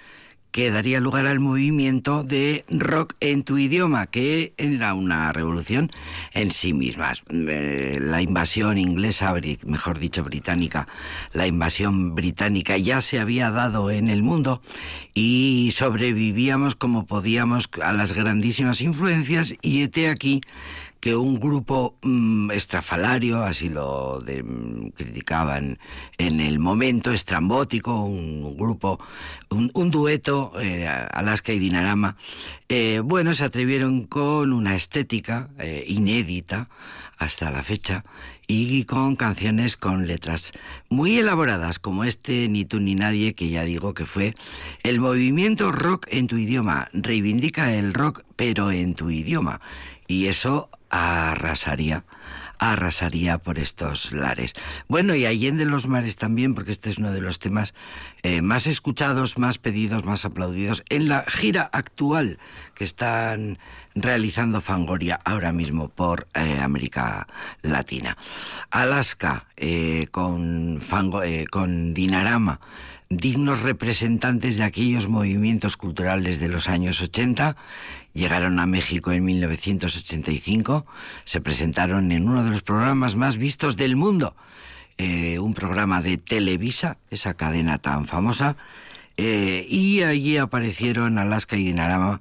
que 0.50 0.70
daría 0.70 1.00
lugar 1.00 1.26
al 1.26 1.40
movimiento 1.40 2.24
de 2.24 2.64
rock 2.68 3.14
en 3.20 3.42
tu 3.42 3.58
idioma, 3.58 4.06
que 4.06 4.54
era 4.56 4.94
una 4.94 5.32
revolución 5.32 5.90
en 6.32 6.50
sí 6.50 6.72
misma. 6.72 7.12
Eh, 7.30 7.98
la 8.00 8.22
invasión 8.22 8.78
inglesa, 8.78 9.34
mejor 9.66 9.98
dicho 9.98 10.24
británica, 10.24 10.88
la 11.32 11.46
invasión 11.46 12.14
británica 12.14 12.76
ya 12.76 13.00
se 13.00 13.20
había 13.20 13.50
dado 13.50 13.90
en 13.90 14.08
el 14.08 14.22
mundo 14.22 14.62
y 15.14 15.70
sobrevivíamos 15.72 16.74
como 16.74 17.06
podíamos 17.06 17.68
a 17.82 17.92
las 17.92 18.12
grandísimas 18.12 18.80
influencias 18.80 19.54
y 19.62 19.82
hete 19.82 20.08
aquí 20.08 20.40
que 21.00 21.14
un 21.14 21.38
grupo 21.38 21.96
mm, 22.02 22.50
estrafalario, 22.50 23.42
así 23.42 23.68
lo 23.68 24.22
mm, 24.22 24.88
criticaban 24.88 25.78
en 26.18 26.40
el 26.40 26.58
momento, 26.58 27.12
estrambótico, 27.12 28.04
un 28.04 28.56
grupo, 28.56 28.98
un, 29.50 29.90
dueto, 29.90 30.52
eh, 30.60 30.86
Alaska 30.86 31.52
y 31.52 31.58
Dinarama, 31.58 32.16
eh, 32.68 33.00
bueno, 33.04 33.34
se 33.34 33.44
atrevieron 33.44 34.06
con 34.06 34.52
una 34.52 34.74
estética 34.74 35.48
eh, 35.58 35.84
inédita 35.86 36.68
hasta 37.18 37.50
la 37.50 37.62
fecha 37.62 38.04
y 38.46 38.84
con 38.84 39.16
canciones 39.16 39.76
con 39.76 40.06
letras 40.06 40.52
muy 40.88 41.18
elaboradas 41.18 41.78
como 41.78 42.04
este 42.04 42.48
Ni 42.48 42.64
tú 42.64 42.80
ni 42.80 42.94
nadie 42.94 43.34
que 43.34 43.48
ya 43.50 43.64
digo 43.64 43.92
que 43.92 44.06
fue 44.06 44.34
el 44.84 45.00
movimiento 45.00 45.72
rock 45.72 46.06
en 46.10 46.28
tu 46.28 46.36
idioma. 46.36 46.88
Reivindica 46.92 47.74
el 47.74 47.92
rock 47.92 48.22
pero 48.36 48.70
en 48.70 48.94
tu 48.94 49.10
idioma. 49.10 49.60
Y 50.06 50.26
eso 50.26 50.70
arrasaría, 50.90 52.04
arrasaría 52.58 53.38
por 53.38 53.58
estos 53.58 54.12
lares. 54.12 54.54
Bueno, 54.88 55.14
y 55.14 55.26
Allende 55.26 55.64
los 55.64 55.86
Mares 55.86 56.16
también, 56.16 56.54
porque 56.54 56.70
este 56.70 56.90
es 56.90 56.98
uno 56.98 57.12
de 57.12 57.20
los 57.20 57.38
temas 57.38 57.74
eh, 58.22 58.42
más 58.42 58.66
escuchados, 58.66 59.38
más 59.38 59.58
pedidos, 59.58 60.04
más 60.04 60.24
aplaudidos 60.24 60.82
en 60.88 61.08
la 61.08 61.24
gira 61.28 61.68
actual 61.72 62.38
que 62.74 62.84
están 62.84 63.58
realizando 63.94 64.60
Fangoria 64.60 65.20
ahora 65.24 65.52
mismo 65.52 65.88
por 65.88 66.28
eh, 66.34 66.58
América 66.60 67.26
Latina. 67.62 68.16
Alaska 68.70 69.46
eh, 69.56 70.08
con, 70.10 70.78
Fango, 70.80 71.22
con 71.50 71.94
Dinarama 71.94 72.60
dignos 73.10 73.62
representantes 73.62 74.56
de 74.56 74.64
aquellos 74.64 75.08
movimientos 75.08 75.76
culturales 75.76 76.40
de 76.40 76.48
los 76.48 76.68
años 76.68 77.00
80, 77.00 77.56
llegaron 78.12 78.60
a 78.60 78.66
México 78.66 79.12
en 79.12 79.24
1985, 79.24 80.86
se 81.24 81.40
presentaron 81.40 82.12
en 82.12 82.28
uno 82.28 82.44
de 82.44 82.50
los 82.50 82.62
programas 82.62 83.16
más 83.16 83.38
vistos 83.38 83.76
del 83.76 83.96
mundo, 83.96 84.34
eh, 84.98 85.38
un 85.38 85.54
programa 85.54 86.02
de 86.02 86.18
Televisa, 86.18 86.98
esa 87.10 87.34
cadena 87.34 87.78
tan 87.78 88.06
famosa, 88.06 88.56
eh, 89.16 89.66
y 89.68 90.02
allí 90.02 90.36
aparecieron 90.36 91.18
Alaska 91.18 91.56
y 91.56 91.64
Dinarama 91.64 92.20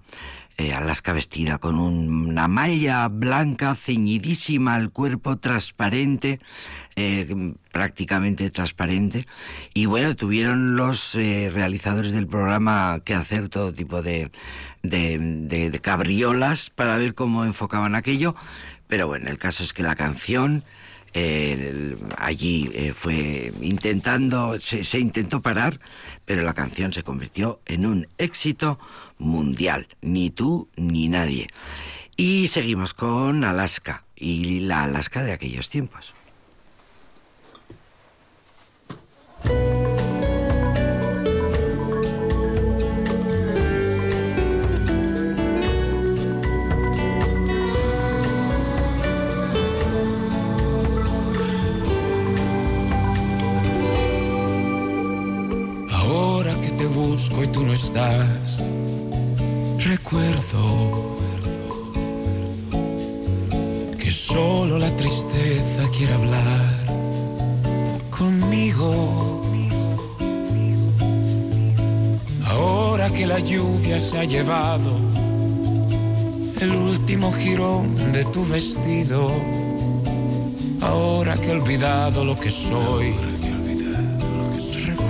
eh, 0.60 0.74
Alaska 0.74 1.14
vestida 1.14 1.60
con 1.60 1.78
una 1.78 2.48
malla 2.48 3.08
blanca 3.10 3.76
ceñidísima 3.76 4.74
al 4.74 4.90
cuerpo, 4.90 5.38
transparente, 5.38 6.40
eh, 6.96 7.54
prácticamente 7.72 8.50
transparente. 8.50 9.28
Y 9.76 9.86
bueno, 9.86 10.16
tuvieron 10.16 10.76
los 10.76 11.14
eh, 11.14 11.52
realizadores 11.54 12.12
del 12.12 12.26
programa 12.26 13.02
que 13.06 13.14
hacer 13.14 13.50
todo 13.50 13.72
tipo 13.72 14.02
de, 14.02 14.32
de, 14.82 15.80
cabriolas 15.80 16.72
para 16.72 16.98
ver 16.98 17.14
cómo 17.14 17.46
enfocaban 17.46 17.94
aquello. 17.94 18.34
Pero 18.88 19.06
bueno, 19.06 19.30
el 19.30 19.38
caso 19.38 19.64
es 19.64 19.74
que 19.74 19.84
la 19.84 19.96
canción 19.96 20.64
allí 22.18 22.92
fue 22.94 23.52
intentando, 23.62 24.60
se, 24.60 25.00
intentó 25.00 25.42
parar, 25.42 25.80
pero 26.26 26.44
la 26.44 26.54
canción 26.54 26.94
se 26.94 27.04
convirtió 27.04 27.62
en 27.66 27.86
un 27.86 28.08
éxito 28.18 28.80
mundial, 29.18 29.88
ni 30.02 30.30
tú 30.30 30.70
ni 30.76 31.10
nadie. 31.10 31.48
Y 32.16 32.48
seguimos 32.48 32.94
con 32.94 33.44
Alaska 33.44 34.04
y 34.16 34.62
la 34.62 34.84
Alaska 34.84 35.24
de 35.24 35.34
aquellos 35.34 35.70
tiempos. 35.70 36.14
Busco 57.30 57.44
y 57.44 57.48
tú 57.48 57.64
no 57.66 57.74
estás 57.74 58.62
recuerdo 59.80 61.18
que 63.98 64.12
solo 64.12 64.78
la 64.78 64.96
tristeza 64.96 65.84
quiere 65.96 66.14
hablar 66.14 66.78
conmigo. 68.10 69.42
Ahora 72.46 73.10
que 73.10 73.26
la 73.26 73.40
lluvia 73.40 74.00
se 74.00 74.18
ha 74.20 74.24
llevado 74.24 74.92
el 76.60 76.72
último 76.72 77.32
jirón 77.32 78.12
de 78.12 78.26
tu 78.26 78.46
vestido, 78.46 79.32
ahora 80.82 81.38
que 81.38 81.48
he 81.48 81.52
olvidado 81.52 82.26
lo 82.26 82.36
que 82.36 82.52
soy, 82.52 83.14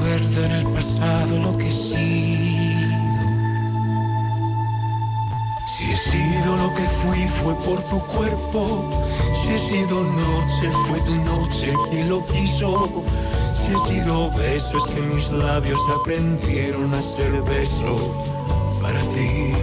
recuerdo 0.08 0.46
en 0.46 0.52
el 0.52 0.68
pasado 0.68 1.40
lo 1.40 1.58
que 1.58 1.72
sí. 1.72 2.38
Si 5.66 5.92
he 5.92 5.98
sido 5.98 6.56
lo 6.56 6.74
que 6.74 6.84
fui 6.84 7.28
fue 7.28 7.56
por 7.56 7.84
tu 7.84 8.00
cuerpo. 8.08 8.90
Si 9.34 9.54
he 9.54 9.60
sido 9.60 10.04
noche 10.04 10.72
fue 10.88 11.00
tu 11.02 11.16
noche 11.16 11.74
que 11.92 12.06
lo 12.06 12.26
quiso. 12.28 13.04
Si 13.54 13.74
he 13.74 13.78
sido 13.78 14.32
beso 14.32 14.78
es 14.78 14.86
que 14.86 15.02
mis 15.02 15.32
labios 15.32 15.80
aprendieron 16.00 16.94
a 16.94 17.02
ser 17.02 17.42
beso 17.42 17.96
para 18.82 19.00
ti. 19.00 19.54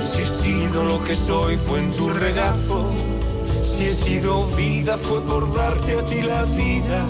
Si 0.00 0.22
he 0.22 0.28
sido 0.28 0.84
lo 0.84 1.02
que 1.04 1.14
soy 1.14 1.56
fue 1.56 1.80
en 1.80 1.92
tu 1.92 2.10
regazo. 2.10 2.90
Si 3.62 3.86
he 3.86 3.92
sido 3.92 4.46
vida 4.56 4.96
fue 4.98 5.20
por 5.22 5.52
darte 5.54 5.98
a 5.98 6.04
ti 6.04 6.22
la 6.22 6.44
vida. 6.44 7.06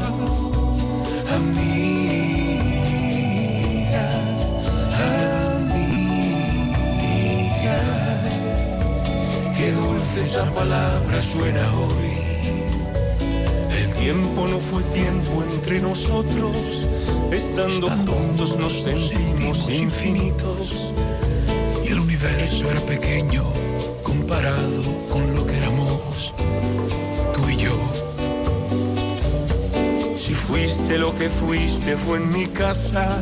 Esa 10.33 10.45
palabra 10.55 11.21
suena 11.21 11.61
hoy. 11.75 12.13
El 13.77 13.93
tiempo 13.95 14.47
no 14.49 14.59
fue 14.59 14.83
tiempo 14.85 15.43
entre 15.43 15.81
nosotros. 15.81 16.87
Estando, 17.31 17.91
juntos 17.91 18.57
nos 18.57 18.83
sentimos 18.83 19.71
infinitos. 19.71 20.93
Y 21.85 21.89
el 21.93 22.01
universo 22.01 22.71
era 22.71 22.81
pequeño 22.81 23.45
comparado 24.03 24.83
con 25.11 25.35
lo 25.35 25.47
que 25.47 25.57
éramos 25.59 25.82
fuiste 30.93 30.99
lo 30.99 31.19
que 31.19 31.31
fuiste 31.31 31.97
fue 31.97 32.19
en 32.19 32.33
mi 32.33 32.47
casa, 32.49 33.19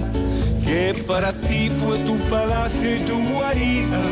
que 0.65 0.93
para 1.07 1.33
ti 1.33 1.71
fue 1.71 1.99
tu 2.01 2.19
palacio 2.29 2.97
y 2.97 2.99
tu 3.01 3.17
guarida 3.33 4.03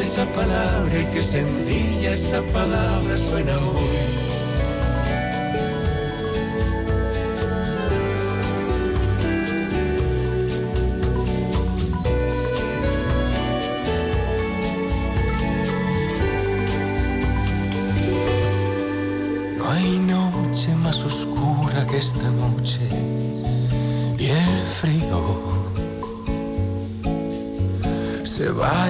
esa 0.00 0.24
palabra 0.26 1.00
y 1.00 1.04
qué 1.14 1.22
sencilla 1.22 2.10
esa 2.10 2.42
palabra 2.52 3.16
suena 3.16 3.56
hoy. 3.58 4.27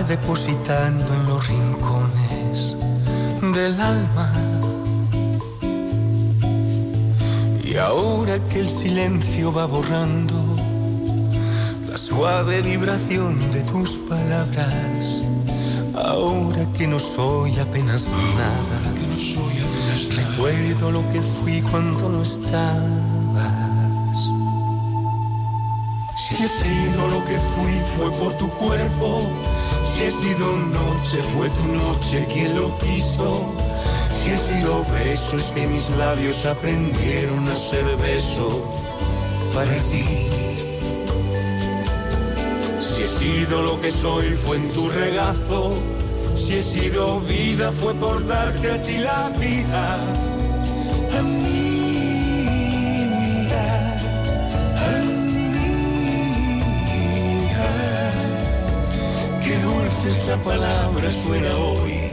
Depositando 0.09 1.13
en 1.15 1.27
los 1.27 1.49
rincones 1.49 2.77
del 3.55 3.81
alma. 3.81 4.33
Y 7.63 7.77
ahora 7.77 8.39
que 8.49 8.61
el 8.61 8.71
silencio 8.71 9.53
va 9.53 9.67
borrando 9.67 10.35
la 11.91 11.99
suave 11.99 12.63
vibración 12.63 13.51
de 13.53 13.63
tus 13.63 13.97
palabras, 13.97 15.23
Ahora 15.95 16.65
que 16.77 16.87
no 16.87 17.01
soy 17.01 17.59
apenas 17.59 18.13
nada, 18.13 18.79
recuerdo 20.15 20.93
lo 20.93 21.03
que 21.09 21.21
fui 21.21 21.61
cuando 21.61 22.09
no 22.09 22.23
estabas. 22.23 23.18
Si 26.19 26.35
he 26.45 26.49
sido 26.49 27.09
lo 27.09 27.25
que 27.25 27.39
fui 27.39 27.73
fue 27.97 28.11
por 28.19 28.35
tu 28.35 28.49
cuerpo, 28.51 29.23
si 29.85 30.05
he 30.05 30.11
sido 30.11 30.57
noche 30.57 31.23
fue 31.33 31.49
tu 31.51 31.65
noche 31.73 32.27
quien 32.33 32.55
lo 32.57 32.77
quiso. 32.79 33.55
Si 34.11 34.31
he 34.31 34.39
sido 34.39 34.85
beso 34.93 35.37
es 35.37 35.51
que 35.53 35.67
mis 35.67 35.91
labios 35.91 36.45
aprendieron 36.45 37.49
a 37.49 37.57
ser 37.57 37.85
beso 37.97 38.65
para 39.55 39.77
ti. 39.91 40.27
Si 42.81 43.03
he 43.03 43.07
sido 43.07 43.63
lo 43.63 43.81
que 43.81 43.93
soy 43.93 44.31
fue 44.31 44.57
en 44.57 44.69
tu 44.71 44.89
regazo, 44.91 45.73
si 46.35 46.55
he 46.55 46.63
sido 46.63 47.21
vida 47.21 47.71
fue 47.71 47.95
por 47.95 48.27
darte 48.27 48.73
a 48.73 48.83
ti 48.83 48.99
la 48.99 49.31
vida. 49.39 49.99
Esa 60.29 60.37
palabra 60.45 61.11
suena 61.11 61.57
hoy. 61.57 62.11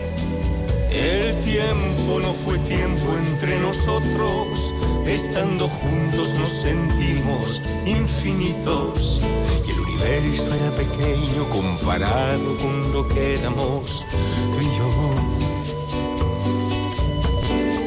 El 0.90 1.36
tiempo 1.42 2.22
no 2.22 2.34
fue 2.34 2.58
tiempo 2.60 3.18
entre 3.28 3.60
nosotros, 3.60 4.74
estando 5.06 5.68
juntos 5.68 6.34
nos 6.40 6.48
sentimos 6.48 7.62
infinitos. 7.86 9.20
Y 9.68 9.72
el 9.72 9.80
universo 9.80 10.48
era 10.56 10.72
pequeño 10.78 11.44
comparado 11.50 12.58
con 12.58 12.94
lo 12.94 13.06
que 13.10 13.36
éramos 13.36 14.06
tú 14.54 14.62
y 14.62 14.70
yo. 14.78 14.90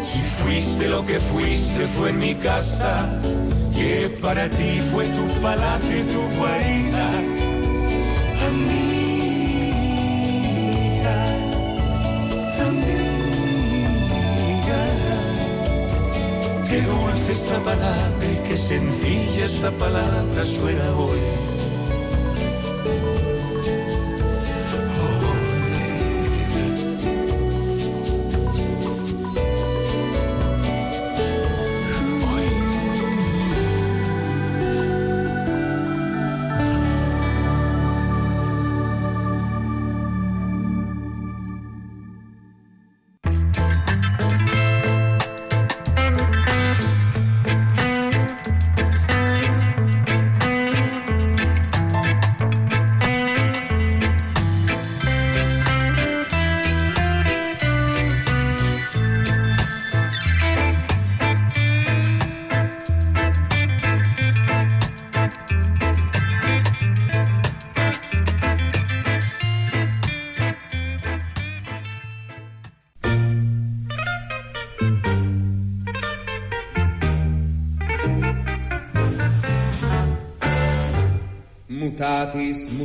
Si 0.03 0.21
fuiste 0.43 0.89
lo 0.89 1.07
que 1.07 1.19
fuiste 1.21 1.87
fue 1.87 2.11
en 2.11 2.19
mi 2.19 2.35
casa, 2.35 3.19
que 3.73 4.11
para 4.21 4.51
ti 4.51 4.83
fue 4.93 5.07
tu 5.07 5.27
palacio 5.41 5.99
y 5.99 6.03
tu 6.03 6.21
guarida. 6.37 7.48
Qué 16.69 16.81
dulce 16.83 17.33
esa 17.33 17.59
palabra 17.65 18.27
y 18.27 18.49
qué 18.49 18.57
sencilla 18.57 19.47
esa 19.47 19.71
palabra 19.73 20.45
suena 20.45 20.97
hoy. 20.97 21.48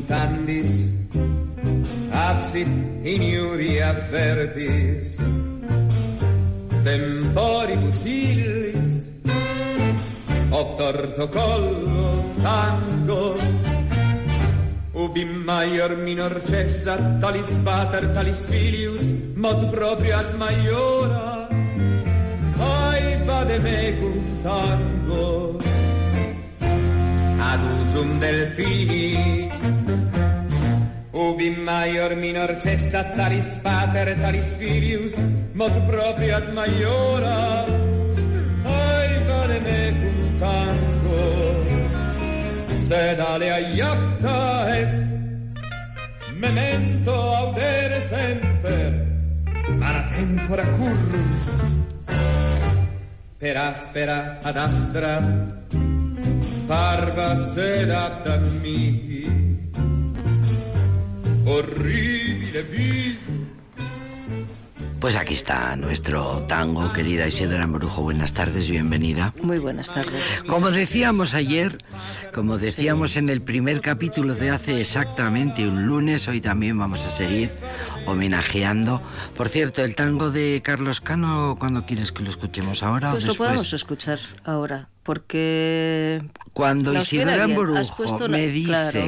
Mutandis 0.03 0.91
absit 2.11 2.67
in 3.03 3.21
iuria 3.21 3.93
verbis 4.11 5.17
temporibus 6.83 8.03
illis 8.05 8.95
obtorto 10.51 11.27
collo 11.29 12.11
tango. 12.43 13.37
Ubi 14.93 15.25
maior 15.25 15.97
minor 15.97 16.35
cessa 16.45 16.95
talis 17.19 17.49
pater 17.65 18.13
talis 18.13 18.45
filius 18.45 19.09
mod 19.35 19.71
proprio 19.71 20.17
ad 20.17 20.29
maiora. 20.37 21.47
Ai 22.59 23.17
vade 23.25 23.57
mecum 23.59 24.19
tango. 24.43 25.57
Ad 27.49 27.61
usum 27.79 28.19
delfini 28.19 29.02
maior 31.63 32.15
minor 32.15 32.58
cessa 32.60 33.04
talis 33.15 33.60
pater 33.63 34.15
talis 34.19 34.54
filius 34.60 35.15
mod 35.54 35.73
proprio 35.88 36.36
ad 36.36 36.47
maiora. 36.54 37.65
Ai 38.63 39.12
vale 39.28 39.60
mecum 39.67 40.17
tango 40.39 41.23
sed 42.88 43.19
alea 43.19 43.58
iacta 43.60 44.78
est. 44.80 44.99
Memento 46.43 47.13
audere 47.36 48.02
semper 48.10 48.91
mara 49.78 50.04
tempora 50.13 50.65
currunt 50.76 51.43
per 53.38 53.56
aspera 53.58 54.39
ad 54.41 54.58
astra 54.58 55.13
parva 56.67 57.36
sedat 57.38 58.28
a 58.28 58.38
mi 58.62 58.84
horribile 58.84 59.08
viso 59.08 59.22
Pues 64.99 65.17
aquí 65.17 65.34
está 65.34 65.75
nuestro 65.75 66.45
tango, 66.47 66.93
querida 66.93 67.27
Isidora 67.27 67.67
Morujo. 67.67 68.01
Buenas 68.03 68.32
tardes, 68.34 68.69
bienvenida. 68.69 69.34
Muy 69.41 69.60
buenas 69.60 69.93
tardes. 69.93 70.41
Como 70.47 70.71
decíamos 70.71 71.34
ayer, 71.34 71.77
como 72.34 72.58
decíamos 72.58 73.17
en 73.17 73.27
el 73.27 73.41
primer 73.41 73.82
capítulo 73.82 74.34
de 74.36 74.51
hace 74.51 74.79
exactamente 74.79 75.67
un 75.67 75.86
lunes, 75.88 76.29
hoy 76.29 76.39
también 76.39 76.77
vamos 76.79 77.06
a 77.06 77.10
seguir 77.10 77.51
homenajeando. 78.06 79.01
Por 79.36 79.49
cierto, 79.49 79.84
el 79.84 79.95
tango 79.95 80.32
de 80.32 80.62
Carlos 80.63 81.01
Cano, 81.01 81.58
¿cuándo 81.60 81.86
quieres 81.86 82.13
que 82.13 82.23
lo 82.23 82.29
escuchemos 82.29 82.82
ahora 82.84 83.12
Pues 83.12 83.25
o 83.25 83.27
lo 83.27 83.36
podemos 83.36 83.73
escuchar 83.73 84.19
ahora, 84.45 84.88
porque 85.03 86.23
Cuando 86.53 86.93
Isidora 86.97 87.45
una- 87.45 88.27
me 88.29 88.47
dice, 88.47 88.67
claro. 88.69 89.01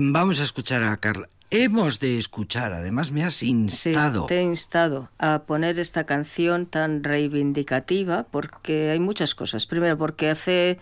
Vamos 0.00 0.40
a 0.40 0.44
escuchar 0.44 0.82
a 0.82 0.96
Carla, 0.96 1.28
hemos 1.50 2.00
de 2.00 2.18
escuchar, 2.18 2.72
además 2.72 3.10
me 3.12 3.24
has 3.24 3.34
sí, 3.34 3.48
instado. 3.48 4.26
te 4.26 4.38
he 4.38 4.42
instado 4.42 5.10
a 5.18 5.42
poner 5.46 5.78
esta 5.78 6.04
canción 6.04 6.66
tan 6.66 7.04
reivindicativa, 7.04 8.24
porque 8.30 8.90
hay 8.90 8.98
muchas 8.98 9.34
cosas. 9.34 9.66
Primero, 9.66 9.98
porque 9.98 10.30
hace 10.30 10.78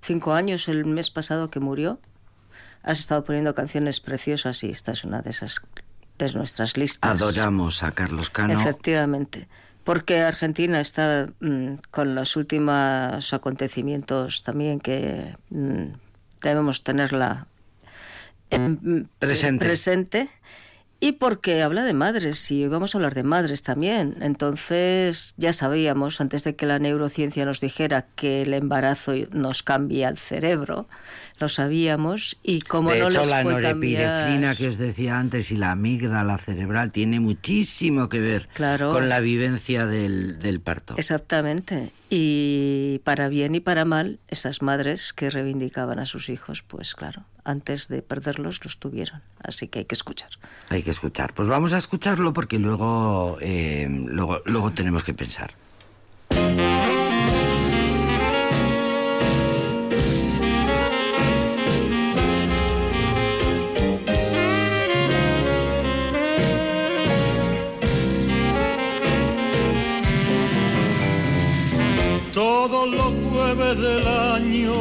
cinco 0.00 0.34
años, 0.34 0.68
el 0.68 0.84
mes 0.84 1.10
pasado 1.10 1.50
que 1.50 1.60
murió, 1.60 2.00
has 2.82 2.98
estado 2.98 3.24
poniendo 3.24 3.54
canciones 3.54 4.00
preciosas 4.00 4.62
y 4.64 4.70
esta 4.70 4.92
es 4.92 5.04
una 5.04 5.22
de 5.22 5.30
esas 5.30 5.62
de 6.18 6.32
nuestras 6.32 6.76
listas. 6.76 7.22
Adoramos 7.22 7.82
a 7.82 7.92
Carlos 7.92 8.30
Cano. 8.30 8.52
Efectivamente. 8.52 9.48
Porque 9.84 10.20
Argentina 10.20 10.80
está 10.80 11.28
mm, 11.40 11.74
con 11.90 12.14
los 12.14 12.36
últimos 12.36 13.32
acontecimientos 13.32 14.42
también 14.42 14.80
que 14.80 15.34
mm, 15.50 15.94
debemos 16.42 16.82
tenerla 16.84 17.47
en- 18.50 19.08
Presente. 19.18 19.64
presente. 19.64 20.28
Y 21.00 21.12
porque 21.12 21.62
habla 21.62 21.84
de 21.84 21.94
madres, 21.94 22.50
y 22.50 22.64
hoy 22.64 22.68
vamos 22.68 22.92
a 22.92 22.98
hablar 22.98 23.14
de 23.14 23.22
madres 23.22 23.62
también. 23.62 24.16
Entonces, 24.20 25.34
ya 25.36 25.52
sabíamos, 25.52 26.20
antes 26.20 26.42
de 26.42 26.56
que 26.56 26.66
la 26.66 26.80
neurociencia 26.80 27.44
nos 27.44 27.60
dijera 27.60 28.06
que 28.16 28.42
el 28.42 28.52
embarazo 28.52 29.12
nos 29.30 29.62
cambia 29.62 30.08
el 30.08 30.18
cerebro, 30.18 30.88
lo 31.38 31.48
sabíamos, 31.48 32.36
y 32.42 32.62
como 32.62 32.90
de 32.90 32.98
no 32.98 33.10
hecho, 33.10 33.20
les 33.20 33.28
la 33.30 33.42
fue 33.42 33.52
norepinefrina 33.52 34.56
que 34.56 34.66
os 34.66 34.76
decía 34.76 35.20
antes 35.20 35.52
y 35.52 35.56
la 35.56 35.70
amígdala 35.70 36.36
cerebral 36.36 36.90
tiene 36.90 37.20
muchísimo 37.20 38.08
que 38.08 38.18
ver 38.18 38.48
Claro. 38.54 38.90
con 38.92 39.08
la 39.08 39.20
vivencia 39.20 39.86
del, 39.86 40.40
del 40.40 40.60
parto. 40.60 40.94
Exactamente. 40.96 41.92
Y 42.10 43.00
para 43.04 43.28
bien 43.28 43.54
y 43.54 43.60
para 43.60 43.84
mal, 43.84 44.18
esas 44.28 44.62
madres 44.62 45.12
que 45.12 45.28
reivindicaban 45.28 45.98
a 45.98 46.06
sus 46.06 46.30
hijos, 46.30 46.62
pues 46.62 46.94
claro, 46.94 47.24
antes 47.44 47.88
de 47.88 48.00
perderlos 48.00 48.64
los 48.64 48.78
tuvieron. 48.78 49.20
Así 49.42 49.68
que 49.68 49.80
hay 49.80 49.84
que 49.84 49.94
escuchar. 49.94 50.30
Hay 50.70 50.82
que 50.82 50.90
escuchar. 50.90 51.34
Pues 51.34 51.48
vamos 51.48 51.74
a 51.74 51.78
escucharlo 51.78 52.32
porque 52.32 52.58
luego, 52.58 53.36
eh, 53.40 53.86
luego, 53.90 54.40
luego 54.46 54.72
tenemos 54.72 55.04
que 55.04 55.12
pensar. 55.12 55.50
Del 73.74 74.06
año 74.08 74.72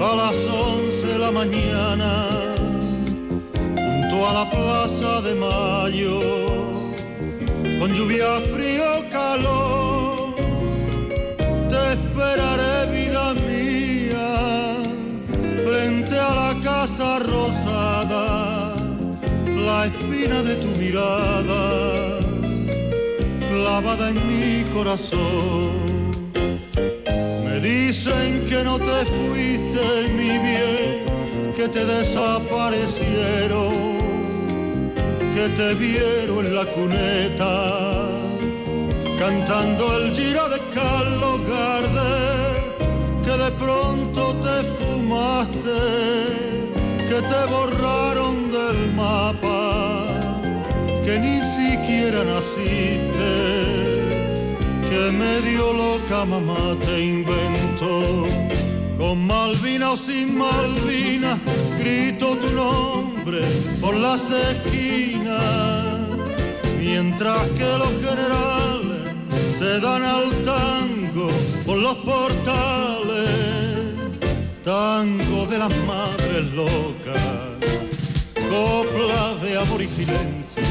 a 0.00 0.14
las 0.14 0.36
once 0.46 1.04
de 1.08 1.18
la 1.18 1.32
mañana 1.32 2.28
junto 3.76 4.28
a 4.28 4.32
la 4.32 4.50
plaza 4.50 5.20
de 5.22 5.34
mayo 5.34 6.20
con 7.80 7.92
lluvia, 7.92 8.40
frío, 8.52 8.84
calor 9.10 10.36
te 11.68 11.92
esperaré 11.94 12.92
vida 12.92 13.34
mía 13.48 14.76
frente 15.66 16.16
a 16.16 16.34
la 16.34 16.60
casa 16.62 17.18
rosada 17.18 18.74
la 19.46 19.86
espina 19.86 20.40
de 20.42 20.54
tu 20.54 20.68
mirada 20.78 22.20
clavada 23.48 24.10
en 24.10 24.28
mi 24.28 24.62
corazón. 24.70 25.83
Dicen 28.04 28.44
que 28.44 28.62
no 28.62 28.78
te 28.78 29.06
fuiste, 29.06 30.08
mi 30.14 30.36
bien, 30.38 31.06
que 31.56 31.66
te 31.70 31.86
desaparecieron, 31.86 33.72
que 35.34 35.48
te 35.56 35.74
vieron 35.74 36.44
en 36.44 36.54
la 36.54 36.66
cuneta, 36.66 38.10
cantando 39.18 39.96
el 39.96 40.12
giro 40.12 40.50
de 40.50 40.58
Carlos 40.74 41.40
Gardel, 41.48 42.74
que 43.24 43.38
de 43.42 43.50
pronto 43.52 44.34
te 44.34 44.64
fumaste, 44.76 45.80
que 47.08 47.22
te 47.22 47.46
borraron 47.50 48.52
del 48.52 48.92
mapa 48.94 50.04
que 51.06 51.18
ni 51.20 51.40
siquiera 51.40 52.22
naciste, 52.24 53.83
que 54.94 55.10
medio 55.10 55.72
loca 55.72 56.24
mamá 56.24 56.64
te 56.86 56.94
inventó. 57.16 58.26
Con 58.98 59.26
Malvina 59.26 59.92
o 59.92 59.96
sin 59.96 60.38
Malvina, 60.38 61.32
grito 61.80 62.36
tu 62.42 62.48
nombre 62.62 63.40
por 63.80 63.94
las 63.96 64.22
esquinas, 64.30 65.98
mientras 66.78 67.42
que 67.58 67.70
los 67.82 67.92
generales 68.06 69.02
se 69.58 69.80
dan 69.80 70.02
al 70.16 70.30
tango 70.52 71.28
por 71.66 71.78
los 71.78 71.96
portales, 72.10 73.30
tango 74.62 75.46
de 75.46 75.58
las 75.58 75.74
madres 75.90 76.44
locas, 76.62 77.22
copla 78.52 79.24
de 79.42 79.58
amor 79.58 79.82
y 79.82 79.88
silencio. 79.88 80.62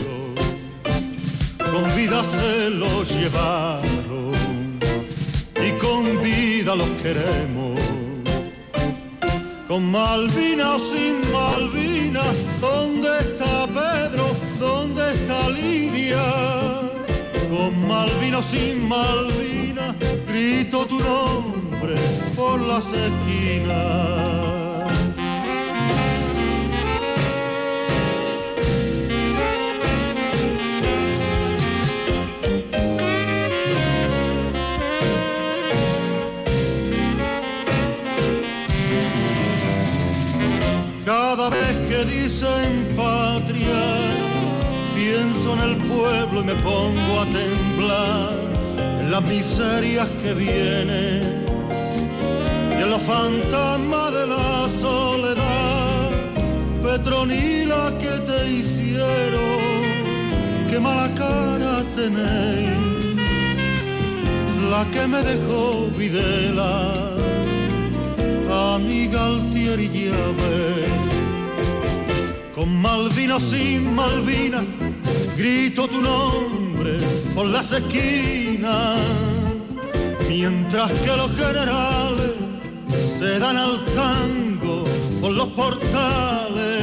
Con 1.71 1.83
vida 1.95 2.23
se 2.23 2.69
los 2.69 3.09
llevaron. 3.09 3.93
y 3.93 4.02
con 6.03 6.21
vida 6.21 6.75
los 6.75 6.89
queremos. 7.01 7.79
Con 9.67 9.91
Malvina 9.91 10.75
o 10.75 10.79
sin 10.79 11.15
Malvina, 11.31 12.21
¿dónde 12.59 13.09
está 13.19 13.67
Pedro? 13.67 14.25
¿Dónde 14.59 15.13
está 15.13 15.49
Lidia? 15.49 16.23
Con 17.49 17.87
Malvina 17.87 18.39
o 18.39 18.43
sin 18.43 18.87
Malvina, 18.87 19.95
grito 20.27 20.85
tu 20.85 20.99
nombre 20.99 21.95
por 22.35 22.59
las 22.61 22.85
esquinas. 22.87 24.62
Pueblo 46.03 46.41
y 46.41 46.43
me 46.43 46.55
pongo 46.55 47.13
a 47.21 47.25
temblar 47.39 48.33
en 48.99 49.11
las 49.11 49.23
miserias 49.23 50.07
que 50.21 50.33
vienen 50.33 51.21
y 52.77 52.81
en 52.83 52.89
los 52.89 53.01
fantasmas 53.03 54.09
de 54.17 54.27
la 54.35 54.67
soledad. 54.81 56.09
Petronila 56.83 57.83
que 58.01 58.13
te 58.29 58.39
hicieron, 58.57 59.61
qué 60.69 60.77
mala 60.79 61.07
cara 61.15 61.75
tenéis, 61.95 63.15
la 64.71 64.81
que 64.93 65.07
me 65.07 65.21
dejó 65.31 65.89
Videla 65.97 67.13
amiga 68.75 69.25
Altieri 69.25 69.87
llave. 69.87 70.85
Con 72.53 72.69
Malvina 72.81 73.39
sin 73.39 73.95
Malvina, 73.95 74.61
grito 75.37 75.87
tu 75.87 76.01
nombre 76.01 76.97
por 77.33 77.47
las 77.47 77.71
esquinas, 77.71 78.99
mientras 80.29 80.91
que 80.91 81.17
los 81.17 81.31
generales 81.35 82.31
se 83.19 83.39
dan 83.39 83.57
al 83.57 83.83
tango 83.95 84.85
por 85.21 85.31
los 85.31 85.47
portales, 85.49 86.81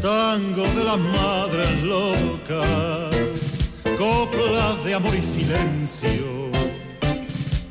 tango 0.00 0.64
de 0.76 0.84
las 0.84 0.98
madres 0.98 1.82
locas, 1.82 3.16
coplas 3.98 4.84
de 4.84 4.94
amor 4.94 5.14
y 5.14 5.20
silencio. 5.20 6.50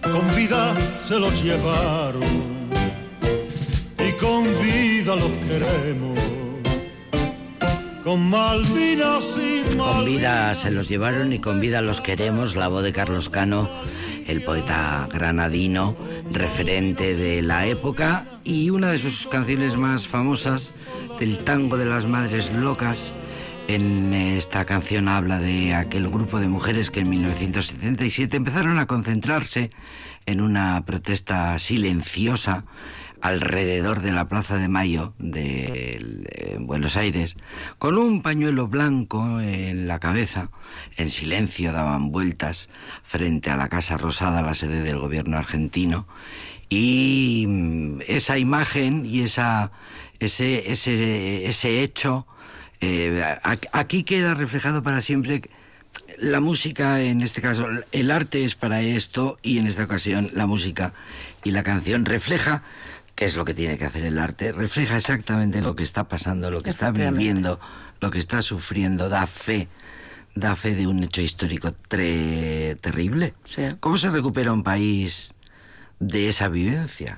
Con 0.02 0.36
vida 0.36 0.76
se 0.98 1.20
los 1.20 1.44
llevaron 1.44 2.24
y 4.00 4.12
con 4.14 4.44
vida 4.62 5.16
los 5.16 5.32
queremos. 5.48 6.39
Con 8.10 8.28
Malvinas 8.28 9.24
y 9.38 9.78
Con 9.78 10.04
vida 10.04 10.56
se 10.56 10.72
los 10.72 10.90
llevaron 10.90 11.32
y 11.32 11.38
con 11.38 11.60
vida 11.60 11.80
los 11.84 12.02
queremos, 12.02 12.56
la 12.56 12.68
voz 12.68 12.84
de 12.84 12.92
Carlos 12.92 13.30
Cano, 13.30 13.70
el 14.26 14.42
poeta 14.42 15.08
granadino, 15.14 15.96
referente 16.32 17.16
de 17.16 17.44
la 17.44 17.68
época 17.68 18.26
y 18.44 18.72
una 18.72 18.92
de 18.92 18.98
sus 18.98 19.28
canciones 19.28 19.78
más 19.78 20.08
famosas 20.08 20.74
del 21.20 21.38
tango 21.44 21.78
de 21.78 21.86
las 21.86 22.08
madres 22.08 22.52
locas. 22.52 23.14
En 23.68 24.12
esta 24.16 24.66
canción 24.66 25.08
habla 25.08 25.38
de 25.38 25.76
aquel 25.76 26.10
grupo 26.10 26.40
de 26.40 26.48
mujeres 26.48 26.90
que 26.90 27.02
en 27.02 27.12
1977 27.12 28.38
empezaron 28.38 28.80
a 28.80 28.88
concentrarse 28.88 29.70
en 30.26 30.42
una 30.42 30.84
protesta 30.84 31.60
silenciosa 31.60 32.66
alrededor 33.22 34.02
de 34.02 34.12
la 34.12 34.28
Plaza 34.28 34.58
de 34.58 34.68
Mayo 34.68 35.14
de 35.18 36.26
eh, 36.30 36.58
Buenos 36.60 36.98
Aires, 36.98 37.38
con 37.78 37.98
un 37.98 38.22
pañuelo 38.22 38.68
blanco 38.68 39.40
en 39.42 39.88
la 39.88 40.00
cabeza, 40.00 40.52
en 40.98 41.10
silencio 41.10 41.72
daban 41.72 42.12
vueltas 42.12 42.70
frente 43.04 43.50
a 43.50 43.58
la 43.58 43.70
Casa 43.70 43.98
Rosada, 43.98 44.42
la 44.42 44.54
sede 44.54 44.84
del 44.84 45.00
gobierno 45.00 45.38
argentino, 45.38 46.08
y 46.70 47.46
mm, 47.48 48.02
esa 48.08 48.38
imagen 48.38 49.06
y 49.06 49.22
esa, 49.22 49.72
ese, 50.20 50.72
ese, 50.72 51.46
ese 51.46 51.84
hecho, 51.84 52.28
eh, 52.82 53.24
aquí 53.74 54.04
queda 54.04 54.36
reflejado 54.36 54.84
para 54.84 55.02
siempre 55.02 55.42
la 56.18 56.40
música, 56.40 57.02
en 57.02 57.22
este 57.22 57.42
caso, 57.42 57.68
el 57.92 58.12
arte 58.12 58.44
es 58.44 58.56
para 58.56 58.82
esto 58.82 59.38
y 59.42 59.58
en 59.58 59.68
esta 59.68 59.84
ocasión 59.84 60.30
la 60.34 60.46
música 60.46 60.94
y 61.44 61.52
la 61.52 61.64
canción 61.64 62.06
refleja 62.06 62.64
es 63.26 63.36
lo 63.36 63.46
que 63.46 63.54
tiene 63.54 63.78
que 63.78 63.86
hacer 63.86 64.06
el 64.06 64.18
arte, 64.18 64.52
refleja 64.52 64.96
exactamente 64.96 65.62
lo 65.62 65.76
que 65.76 65.84
está 65.84 66.08
pasando, 66.08 66.52
lo 66.52 66.62
que 66.62 66.70
está 66.70 66.92
viviendo, 66.92 67.60
lo 68.00 68.12
que 68.12 68.18
está 68.18 68.42
sufriendo, 68.42 69.10
da 69.10 69.28
fe, 69.28 69.68
da 70.36 70.56
fe 70.56 70.76
de 70.76 70.88
un 70.88 71.04
hecho 71.04 71.22
histórico 71.22 71.72
terrible. 71.72 73.34
¿Cómo 73.80 73.98
se 73.98 74.10
recupera 74.10 74.54
un 74.54 74.64
país 74.64 75.34
de 76.00 76.30
esa 76.30 76.48
vivencia? 76.48 77.18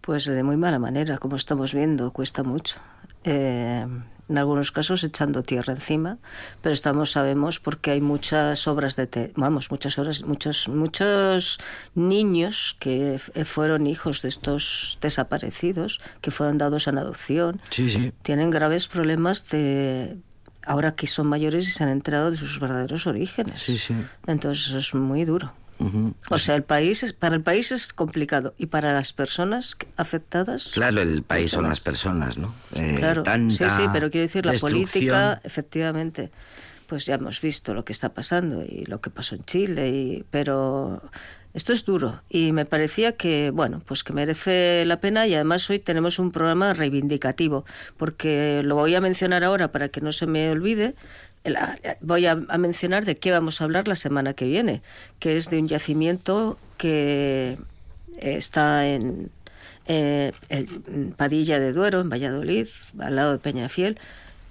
Pues 0.00 0.24
de 0.24 0.42
muy 0.42 0.56
mala 0.56 0.78
manera, 0.78 1.18
como 1.18 1.36
estamos 1.36 1.74
viendo, 1.74 2.12
cuesta 2.12 2.42
mucho. 2.42 2.76
Eh, 3.24 3.86
en 4.30 4.38
algunos 4.38 4.70
casos 4.72 5.02
echando 5.04 5.42
tierra 5.42 5.72
encima, 5.74 6.16
pero 6.62 6.72
estamos 6.72 7.10
sabemos 7.10 7.58
porque 7.60 7.90
hay 7.90 8.00
muchas 8.00 8.66
obras 8.68 8.94
de 8.96 9.06
te 9.08 9.32
vamos, 9.36 9.70
muchas 9.70 9.98
horas, 9.98 10.22
muchos 10.22 10.68
muchos 10.68 11.58
niños 11.94 12.76
que 12.78 13.18
fueron 13.44 13.86
hijos 13.86 14.22
de 14.22 14.28
estos 14.28 14.98
desaparecidos, 15.00 16.00
que 16.20 16.30
fueron 16.30 16.58
dados 16.58 16.86
en 16.86 16.98
adopción, 16.98 17.60
Sí, 17.70 17.90
sí. 17.90 18.12
tienen 18.22 18.50
graves 18.50 18.86
problemas 18.86 19.48
de 19.48 20.16
ahora 20.64 20.94
que 20.94 21.06
son 21.08 21.26
mayores 21.26 21.66
y 21.66 21.72
se 21.72 21.82
han 21.82 21.90
enterado 21.90 22.30
de 22.30 22.36
sus 22.36 22.60
verdaderos 22.60 23.06
orígenes. 23.06 23.60
Sí. 23.62 23.80
Entonces 24.26 24.68
eso 24.68 24.78
es 24.78 24.94
muy 24.94 25.24
duro. 25.24 25.52
O 26.28 26.38
sea, 26.38 26.54
el 26.56 26.62
país 26.62 27.02
es, 27.02 27.12
para 27.12 27.34
el 27.36 27.42
país 27.42 27.72
es 27.72 27.92
complicado 27.92 28.54
y 28.58 28.66
para 28.66 28.92
las 28.92 29.12
personas 29.12 29.76
afectadas. 29.96 30.72
Claro, 30.74 31.00
el 31.00 31.22
país 31.22 31.50
son 31.52 31.68
las 31.68 31.80
personas, 31.80 32.36
¿no? 32.36 32.54
Eh, 32.74 32.94
Claro, 32.96 33.24
sí, 33.48 33.64
sí, 33.70 33.82
pero 33.92 34.10
quiero 34.10 34.26
decir, 34.26 34.44
la 34.44 34.54
política, 34.54 35.40
efectivamente, 35.42 36.30
pues 36.86 37.06
ya 37.06 37.14
hemos 37.14 37.40
visto 37.40 37.72
lo 37.72 37.84
que 37.84 37.92
está 37.92 38.12
pasando 38.12 38.62
y 38.62 38.84
lo 38.86 39.00
que 39.00 39.10
pasó 39.10 39.36
en 39.36 39.44
Chile, 39.44 39.88
y, 39.88 40.24
pero 40.30 41.00
esto 41.52 41.72
es 41.72 41.84
duro 41.84 42.22
y 42.28 42.52
me 42.52 42.64
parecía 42.64 43.16
que, 43.16 43.50
bueno, 43.50 43.80
pues 43.84 44.04
que 44.04 44.12
merece 44.12 44.84
la 44.86 45.00
pena 45.00 45.26
y 45.26 45.34
además 45.34 45.68
hoy 45.68 45.80
tenemos 45.80 46.18
un 46.18 46.30
programa 46.30 46.74
reivindicativo, 46.74 47.64
porque 47.96 48.62
lo 48.64 48.76
voy 48.76 48.94
a 48.94 49.00
mencionar 49.00 49.42
ahora 49.42 49.72
para 49.72 49.88
que 49.88 50.00
no 50.00 50.12
se 50.12 50.26
me 50.26 50.50
olvide. 50.50 50.94
Voy 52.00 52.26
a, 52.26 52.34
mencionar 52.34 53.04
de 53.04 53.16
qué 53.16 53.30
vamos 53.30 53.60
a 53.60 53.64
hablar 53.64 53.88
la 53.88 53.96
semana 53.96 54.34
que 54.34 54.46
viene, 54.46 54.82
que 55.18 55.36
es 55.36 55.48
de 55.48 55.58
un 55.58 55.68
yacimiento 55.68 56.58
que 56.76 57.58
eh, 58.18 58.36
está 58.36 58.86
en, 58.86 59.30
eh, 59.86 60.32
el 60.50 61.14
Padilla 61.16 61.58
de 61.58 61.72
Duero, 61.72 62.00
en 62.00 62.10
Valladolid, 62.10 62.68
al 62.98 63.16
lado 63.16 63.32
de 63.32 63.38
Peñafiel, 63.38 63.98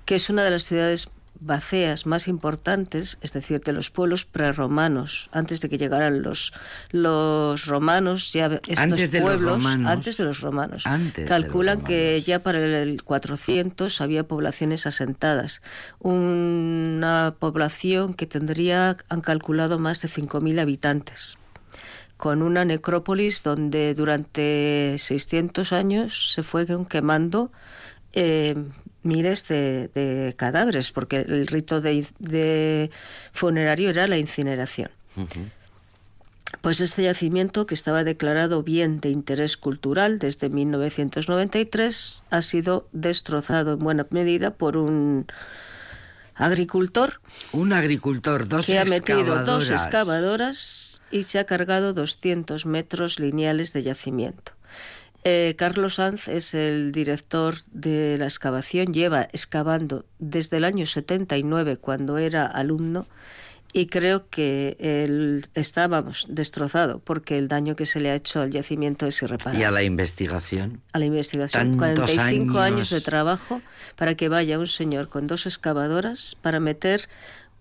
que 0.05 0.15
es 0.15 0.29
una 0.29 0.43
de 0.43 0.49
las 0.49 0.63
ciudades 0.63 1.09
baceas 1.39 2.05
más 2.05 2.27
importantes, 2.27 3.17
es 3.21 3.33
decir, 3.33 3.61
de 3.61 3.71
los 3.71 3.89
pueblos 3.89 4.25
prerromanos, 4.25 5.29
antes 5.31 5.61
de 5.61 5.69
que 5.69 5.77
llegaran 5.77 6.21
los, 6.21 6.53
los 6.91 7.65
romanos, 7.65 8.33
ya 8.33 8.47
estos 8.47 8.77
Antes 8.77 9.09
pueblos, 9.09 9.63
romanos. 9.63 9.91
antes 9.91 10.17
de 10.17 10.23
los 10.25 10.41
romanos, 10.41 10.83
los 10.85 11.27
calculan 11.27 11.81
que 11.81 12.21
ya 12.21 12.39
para 12.39 12.59
el 12.59 13.03
400 13.03 14.01
había 14.01 14.27
poblaciones 14.27 14.85
asentadas, 14.85 15.61
una 15.99 17.35
población 17.39 18.13
que 18.13 18.25
tendría, 18.25 18.97
han 19.07 19.21
calculado, 19.21 19.79
más 19.79 20.01
de 20.01 20.09
5.000 20.09 20.59
habitantes 20.59 21.37
con 22.17 22.41
una 22.41 22.65
necrópolis 22.65 23.43
donde 23.43 23.93
durante 23.93 24.95
600 24.97 25.71
años 25.71 26.33
se 26.33 26.43
fueron 26.43 26.85
quemando 26.85 27.49
eh, 28.11 28.55
miles 29.04 29.47
de, 29.47 29.88
de 29.89 30.34
cadáveres, 30.38 30.91
porque 30.91 31.18
el 31.18 31.47
rito 31.47 31.82
de, 31.82 32.06
de 32.20 32.91
funerario 33.32 33.89
era 33.89 34.08
la 34.08 34.18
incineración. 34.18 34.91
Pues 36.62 36.80
este 36.80 37.04
yacimiento, 37.04 37.66
que 37.66 37.76
estaba 37.76 38.04
declarado 38.04 38.64
bien 38.64 39.00
de 39.00 39.10
interés 39.10 39.56
cultural 39.56 40.18
desde 40.20 40.50
1993, 40.50 42.24
ha 42.30 42.41
sido 42.41 42.88
destrozado 42.91 43.74
en 43.74 43.80
buena 43.80 44.08
medida 44.10 44.52
por 44.52 44.76
un 44.76 45.28
agricultor 46.36 47.22
Un 47.52 47.74
agricultor, 47.74 48.47
dos 48.47 48.66
que 48.66 48.80
ha 48.80 48.86
metido 48.86 49.43
dos 49.43 49.70
excavadoras. 49.70 49.86
excavadoras 49.86 51.02
y 51.12 51.24
se 51.24 51.38
ha 51.39 51.43
cargado 51.45 51.93
200 51.93 52.66
metros 52.66 53.20
lineales 53.20 53.74
de 53.74 53.84
yacimiento. 53.84 54.54
Eh, 55.32 55.55
Carlos 55.57 55.95
Sanz 55.95 56.27
es 56.27 56.55
el 56.55 56.91
director 56.91 57.57
de 57.71 58.17
la 58.17 58.25
excavación, 58.25 58.91
lleva 58.93 59.27
excavando 59.32 60.05
desde 60.17 60.57
el 60.57 60.63
año 60.63 60.88
79 60.88 61.77
cuando 61.77 62.17
era 62.17 62.47
alumno 62.47 63.05
y 63.71 63.86
creo 63.86 64.27
que 64.32 64.75
él 64.80 65.45
está, 65.53 65.88
vamos, 65.88 66.25
destrozado 66.30 66.97
porque 66.97 67.38
el 67.38 67.47
daño 67.47 67.75
que 67.75 67.86
se 67.86 67.99
le 67.99 68.09
ha 68.09 68.15
hecho 68.15 68.41
al 68.41 68.49
yacimiento 68.49 69.05
es 69.05 69.21
irreparable 69.21 69.59
Y 69.59 69.63
a 69.65 69.69
la 69.69 69.84
investigación. 69.84 70.82
a 70.93 70.97
la 70.97 71.05
investigación. 71.05 71.77
Tantos 71.77 72.09
45 72.09 72.57
años. 72.57 72.73
años. 72.73 72.89
de 72.89 73.01
trabajo 73.01 73.61
para 73.97 74.15
que 74.15 74.30
vaya 74.30 74.57
un 74.57 74.65
señor 74.65 75.09
con 75.09 75.27
dos 75.27 75.45
excavadoras 75.45 76.36
para 76.41 76.59
meter 76.59 77.07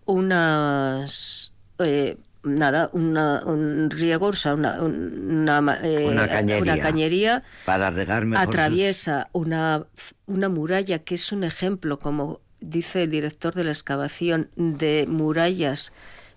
unas. 0.06 1.52
eh, 1.80 2.16
nada, 2.42 2.90
una, 2.92 3.42
un 3.44 3.90
riego, 3.90 4.26
o 4.28 4.32
sea, 4.32 4.54
una, 4.54 4.80
una, 4.82 5.78
eh, 5.82 6.06
Una 6.06 6.26
cañería. 6.28 6.72
una 6.74 6.82
cañería, 6.82 7.42
Para 7.64 7.90
regar 7.90 8.24
mejor 8.24 8.44
sus- 8.46 8.54
atraviesa 8.54 9.28
una, 9.32 9.84
una 10.26 10.48
muralla 10.48 11.00
que 11.00 11.14
es 11.16 11.32
un 11.32 11.44
ejemplo, 11.44 11.98
como 11.98 12.40
dice 12.60 13.04
el 13.04 13.10
director 13.10 13.54
de 13.54 13.64
la 13.64 13.70
excavación, 13.70 14.50
de 14.56 15.06
murallas. 15.08 15.92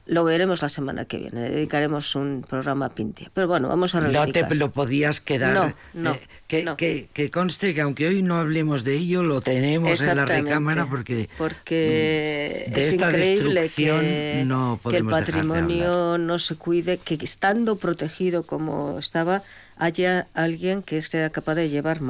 Lo 0.07 0.23
veremos 0.23 0.61
la 0.61 0.69
semana 0.69 1.05
que 1.05 1.17
viene, 1.17 1.41
le 1.41 1.49
dedicaremos 1.51 2.15
un 2.15 2.43
programa 2.47 2.87
a 2.87 2.89
Pintia. 2.89 3.29
Pero 3.33 3.47
bueno, 3.47 3.69
vamos 3.69 3.93
a 3.93 3.99
No 3.99 4.07
reivindicar. 4.07 4.49
te 4.49 4.55
lo 4.55 4.71
podías 4.71 5.21
quedar. 5.21 5.53
No, 5.53 5.73
no, 5.93 6.13
eh, 6.13 6.27
que, 6.47 6.63
no. 6.63 6.75
Que, 6.75 7.07
que 7.13 7.29
conste 7.29 7.73
que 7.73 7.81
aunque 7.81 8.07
hoy 8.07 8.23
no 8.23 8.37
hablemos 8.37 8.83
de 8.83 8.95
ello, 8.95 9.23
lo 9.23 9.41
tenemos 9.41 10.01
en 10.01 10.17
la 10.17 10.25
recámara 10.25 10.87
porque 10.87 11.29
porque 11.37 12.65
de 12.73 12.79
es 12.79 12.87
esta 12.87 13.09
increíble 13.09 13.69
que, 13.75 14.43
no 14.45 14.79
que 14.89 14.97
el 14.97 15.05
de 15.05 15.11
patrimonio 15.11 16.17
no 16.17 16.39
se 16.39 16.55
cuide, 16.55 16.97
que 16.97 17.15
estando 17.21 17.75
protegido 17.75 18.43
como 18.43 18.97
estaba, 18.97 19.43
haya 19.77 20.27
alguien 20.33 20.81
que 20.81 21.01
sea 21.01 21.29
capaz 21.29 21.55
de 21.55 21.69
llevar 21.69 22.01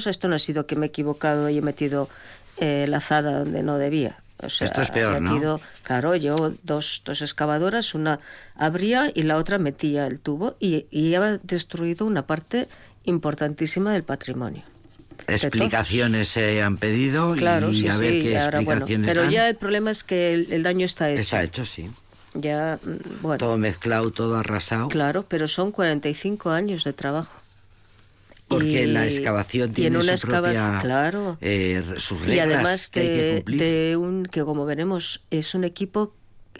sea, 0.00 0.10
esto 0.10 0.28
no 0.28 0.34
ha 0.34 0.38
sido 0.38 0.66
que 0.66 0.76
me 0.76 0.86
he 0.86 0.88
equivocado 0.88 1.48
y 1.48 1.58
he 1.58 1.62
metido 1.62 2.08
eh, 2.56 2.86
la 2.88 2.98
azada 2.98 3.38
donde 3.38 3.62
no 3.62 3.78
debía. 3.78 4.18
O 4.42 4.48
sea, 4.48 4.66
Esto 4.66 4.80
es 4.82 4.90
peor, 4.90 5.20
¿no? 5.20 5.60
Claro, 5.82 6.16
yo 6.16 6.54
dos, 6.62 7.02
dos 7.04 7.22
excavadoras, 7.22 7.94
una 7.94 8.20
abría 8.54 9.10
y 9.14 9.22
la 9.24 9.36
otra 9.36 9.58
metía 9.58 10.06
el 10.06 10.20
tubo 10.20 10.56
y, 10.60 10.86
y 10.90 11.14
había 11.14 11.38
destruido 11.42 12.06
una 12.06 12.26
parte 12.26 12.68
importantísima 13.04 13.92
del 13.92 14.02
patrimonio. 14.04 14.62
explicaciones 15.26 16.28
se 16.28 16.62
han 16.62 16.76
pedido 16.76 17.34
Claro, 17.34 17.70
y 17.70 17.74
sí, 17.74 17.88
a 17.88 17.96
ver 17.96 18.12
sí, 18.14 18.20
qué 18.22 18.38
ahora, 18.38 18.60
bueno, 18.60 18.80
explicaciones 18.80 19.08
pero 19.08 19.22
dan. 19.22 19.30
ya 19.30 19.48
el 19.48 19.56
problema 19.56 19.90
es 19.90 20.04
que 20.04 20.32
el, 20.34 20.52
el 20.52 20.62
daño 20.62 20.84
está 20.84 21.10
hecho. 21.10 21.20
Está 21.20 21.42
hecho, 21.42 21.64
sí. 21.64 21.90
Ya, 22.34 22.78
mm, 22.82 23.22
bueno, 23.22 23.38
Todo 23.38 23.58
mezclado, 23.58 24.10
todo 24.12 24.36
arrasado. 24.36 24.88
claro, 24.88 25.24
pero 25.28 25.48
son 25.48 25.72
45 25.72 26.50
años 26.50 26.84
de 26.84 26.92
trabajo. 26.92 27.39
Porque 28.50 28.82
Y- 28.82 28.86
la 28.86 29.04
excavación 29.06 29.72
tiene 29.72 29.96
una 29.98 30.16
su 30.16 30.26
propia, 30.26 30.78
claro. 30.82 31.38
eh, 31.40 31.82
sus 31.98 32.20
reglas 32.20 32.36
y 32.36 32.40
además 32.40 32.90
que 32.90 33.00
hay 33.00 33.06
que 33.06 33.22
de, 33.22 33.34
cumplir. 33.36 33.60
de 33.60 33.96
un 33.96 34.26
que 34.26 34.42
como 34.42 34.66
veremos 34.66 35.22
es 35.30 35.54
un 35.54 35.62
equipo 35.64 36.14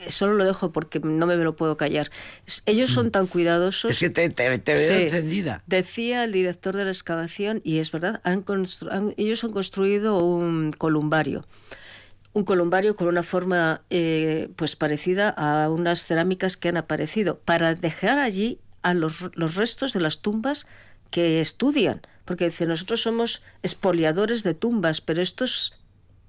solo 0.07 0.35
lo 0.35 0.45
dejo 0.47 0.71
porque 0.73 1.01
no 1.01 1.27
me 1.27 1.37
lo 1.37 1.57
puedo 1.57 1.77
callar 1.77 2.11
ellos 2.65 2.91
son 2.91 3.11
tan 3.11 3.27
cuidadosos 3.27 3.91
Mm. 3.91 3.93
Es 3.93 3.99
que 3.99 4.09
te, 4.11 4.31
te, 4.31 4.59
te 4.59 4.75
veo 4.75 4.97
Sí. 4.97 5.03
encendida. 5.03 5.63
Decía 5.67 6.23
el 6.25 6.33
director 6.33 6.75
de 6.77 6.85
la 6.85 6.91
excavación, 6.93 7.61
y 7.65 7.79
es 7.79 7.91
verdad, 7.93 8.21
han 8.25 8.45
constru- 8.45 8.91
han- 8.93 9.13
ellos 9.19 9.43
han 9.45 9.51
construido 9.51 10.25
un 10.25 10.71
columbario. 10.73 11.45
Un 12.33 12.45
columbario 12.45 12.95
con 12.95 13.09
una 13.09 13.25
forma 13.25 13.83
eh, 13.91 14.49
pues 14.55 14.77
parecida 14.77 15.29
a 15.31 15.69
unas 15.69 16.07
cerámicas 16.07 16.57
que 16.57 16.69
han 16.69 16.77
aparecido, 16.77 17.41
para 17.41 17.75
dejar 17.75 18.19
allí 18.21 18.61
a 18.83 18.95
los, 18.95 19.31
los 19.35 19.57
restos 19.57 19.93
de 19.93 20.01
las 20.01 20.21
tumbas 20.23 20.67
que 21.11 21.41
estudian. 21.41 22.01
Porque 22.25 22.47
dice, 22.47 22.67
nosotros 22.67 23.03
somos 23.03 23.43
expoliadores 23.63 24.43
de 24.45 24.55
tumbas, 24.55 25.01
pero 25.01 25.21
estos, 25.21 25.75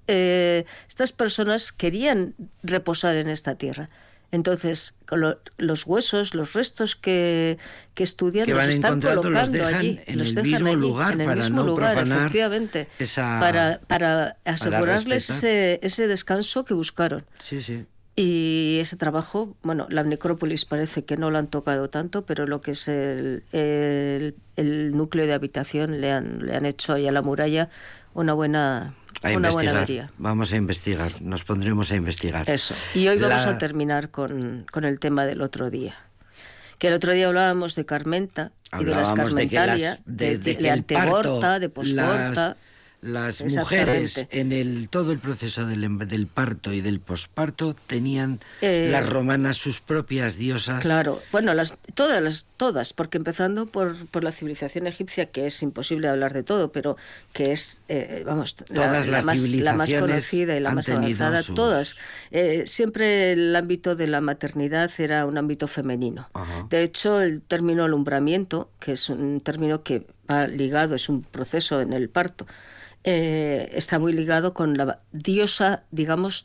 eh, 0.08 0.64
estas 0.88 1.12
personas 1.12 1.72
querían 1.72 2.34
reposar 2.62 3.16
en 3.16 3.28
esta 3.28 3.54
tierra. 3.56 3.88
Entonces, 4.32 4.96
con 5.06 5.20
lo- 5.20 5.38
los 5.58 5.86
huesos, 5.86 6.34
los 6.34 6.54
restos 6.54 6.96
que, 6.96 7.58
que 7.94 8.02
estudian, 8.02 8.46
Que 8.46 8.54
los 8.54 8.66
están 8.66 8.98
los 9.00 9.14
colocando 9.14 9.64
allí. 9.66 10.00
en 10.06 10.18
los 10.18 10.28
el 10.30 10.34
dejan 10.36 10.50
mismo 10.50 10.68
allí, 10.70 10.80
lugar 10.80 11.12
en 11.12 11.20
el 11.20 11.26
para 11.26 11.40
mismo 11.42 11.56
no 11.60 11.66
lugar, 11.66 11.98
efectivamente. 11.98 12.88
esa- 12.98 13.38
para, 13.38 13.80
para 13.86 14.38
asegurarles 14.46 15.28
ese, 15.28 15.80
ese 15.82 16.06
descanso 16.08 16.64
que 16.64 16.72
buscaron. 16.72 17.26
Sí, 17.38 17.60
sí. 17.62 17.84
Y 18.14 18.76
ese 18.80 18.96
trabajo, 18.96 19.56
bueno, 19.62 19.86
la 19.88 20.02
necrópolis 20.02 20.66
parece 20.66 21.04
que 21.04 21.16
no 21.16 21.30
lo 21.30 21.38
han 21.38 21.46
tocado 21.46 21.88
tanto, 21.88 22.26
pero 22.26 22.46
lo 22.46 22.60
que 22.60 22.72
es 22.72 22.86
el, 22.88 23.42
el, 23.52 24.34
el 24.56 24.94
núcleo 24.94 25.26
de 25.26 25.32
habitación 25.32 26.00
le 26.02 26.12
han, 26.12 26.44
le 26.44 26.54
han 26.54 26.66
hecho 26.66 26.92
ahí 26.92 27.08
a 27.08 27.12
la 27.12 27.22
muralla 27.22 27.70
una 28.12 28.34
buena, 28.34 28.94
A 29.22 29.28
una 29.30 29.48
buena 29.50 29.70
investigar. 29.70 29.76
avería. 29.76 30.10
Vamos 30.18 30.52
a 30.52 30.56
investigar. 30.56 31.22
Nos 31.22 31.44
pondremos 31.44 31.90
a 31.90 31.96
investigar. 31.96 32.50
Eso. 32.50 32.74
Y 32.94 33.08
hoy 33.08 33.18
vamos 33.18 33.46
La- 33.46 33.52
a 33.52 33.58
terminar 33.58 34.10
con, 34.10 34.66
con 34.70 34.84
el 34.84 35.00
tema 35.00 35.24
del 35.24 35.40
otro 35.40 35.70
día. 35.70 35.94
Que 36.78 36.88
el 36.88 36.94
otro 36.94 37.12
día 37.12 37.28
hablábamos 37.28 37.74
de 37.76 37.86
Carmenta 37.86 38.52
y 38.78 38.84
de 38.84 38.90
las 38.90 39.10
Hablábamos 39.10 39.34
de 39.34 39.46
de- 40.04 40.38
de 40.38 40.54
de, 41.60 41.68
posborta. 41.70 42.48
las- 42.48 42.56
las 43.02 43.42
mujeres 43.42 44.26
en 44.30 44.52
el 44.52 44.88
todo 44.88 45.10
el 45.12 45.18
proceso 45.18 45.66
del, 45.66 45.82
em- 45.84 45.98
del 45.98 46.26
parto 46.28 46.72
y 46.72 46.80
del 46.80 47.00
posparto 47.00 47.74
tenían 47.88 48.38
Eh, 48.60 48.88
las 48.92 49.08
romanas 49.08 49.56
sus 49.56 49.80
propias 49.80 50.36
diosas. 50.36 50.82
Claro, 50.82 51.20
bueno, 51.32 51.52
las, 51.52 51.74
todas, 51.94 52.22
las, 52.22 52.46
todas, 52.56 52.92
porque 52.92 53.18
empezando 53.18 53.66
por, 53.66 54.06
por 54.06 54.22
la 54.22 54.30
civilización 54.30 54.86
egipcia, 54.86 55.26
que 55.26 55.46
es 55.46 55.62
imposible 55.62 56.06
hablar 56.08 56.32
de 56.32 56.44
todo, 56.44 56.70
pero 56.72 56.96
que 57.32 57.50
es, 57.52 57.82
eh, 57.88 58.22
vamos, 58.24 58.54
la, 58.68 58.86
Todas 58.86 59.06
la 59.08 59.12
las 59.16 59.24
más, 59.24 59.38
la 59.56 59.72
más 59.72 59.92
conocida 59.92 60.56
y 60.56 60.60
la 60.60 60.70
más 60.70 60.88
avanzada, 60.88 61.42
sus- 61.42 61.56
todas. 61.56 61.96
Eh, 62.30 62.62
siempre 62.66 63.32
el 63.32 63.54
ámbito 63.56 63.96
de 63.96 64.06
la 64.06 64.20
maternidad 64.20 64.90
era 64.98 65.26
un 65.26 65.36
ámbito 65.38 65.66
femenino. 65.66 66.30
Ajá. 66.34 66.66
De 66.70 66.84
hecho, 66.84 67.20
el 67.20 67.42
término 67.42 67.84
alumbramiento, 67.84 68.70
que 68.78 68.92
es 68.92 69.08
un 69.10 69.40
término 69.40 69.82
que 69.82 70.06
va 70.30 70.46
ligado, 70.46 70.94
es 70.94 71.08
un 71.08 71.22
proceso 71.22 71.80
en 71.80 71.92
el 71.92 72.08
parto, 72.08 72.46
eh, 73.04 73.70
está 73.74 73.98
muy 73.98 74.12
ligado 74.12 74.54
con 74.54 74.74
la 74.74 75.00
diosa, 75.12 75.82
digamos, 75.90 76.42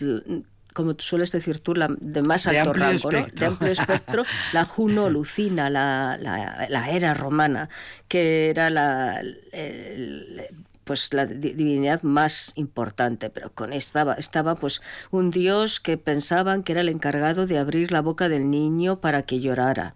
como 0.73 0.95
tú 0.95 1.03
sueles 1.03 1.31
decir 1.31 1.59
tú, 1.59 1.73
la 1.75 1.87
de 1.99 2.21
más 2.21 2.43
De 2.45 2.59
alto 2.59 2.73
rango, 2.73 3.11
¿no? 3.11 3.25
de 3.33 3.45
amplio 3.45 3.71
espectro, 3.71 4.23
la 4.53 4.65
Juno 4.65 5.09
Lucina, 5.09 5.69
la, 5.69 6.17
la, 6.19 6.67
la 6.69 6.89
era 6.91 7.13
romana, 7.13 7.69
que 8.07 8.49
era 8.49 8.69
la, 8.69 9.19
el- 9.21 10.41
pues 10.83 11.13
la 11.13 11.25
di- 11.25 11.51
divinidad 11.53 12.01
más 12.03 12.53
importante, 12.55 13.29
pero 13.29 13.51
con 13.51 13.73
estaba 13.73 14.13
estaba 14.13 14.55
pues 14.55 14.81
un 15.11 15.31
dios 15.31 15.79
que 15.81 15.97
pensaban 15.97 16.63
que 16.63 16.71
era 16.71 16.81
el 16.81 16.87
encargado 16.89 17.45
de 17.45 17.57
abrir 17.57 17.91
la 17.91 18.01
boca 18.01 18.29
del 18.29 18.49
niño 18.49 19.01
para 19.01 19.23
que 19.23 19.39
llorara. 19.41 19.95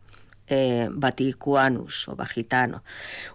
Eh, 0.53 0.89
Vaticuanus 0.91 2.09
o 2.09 2.17
Vagitano, 2.17 2.83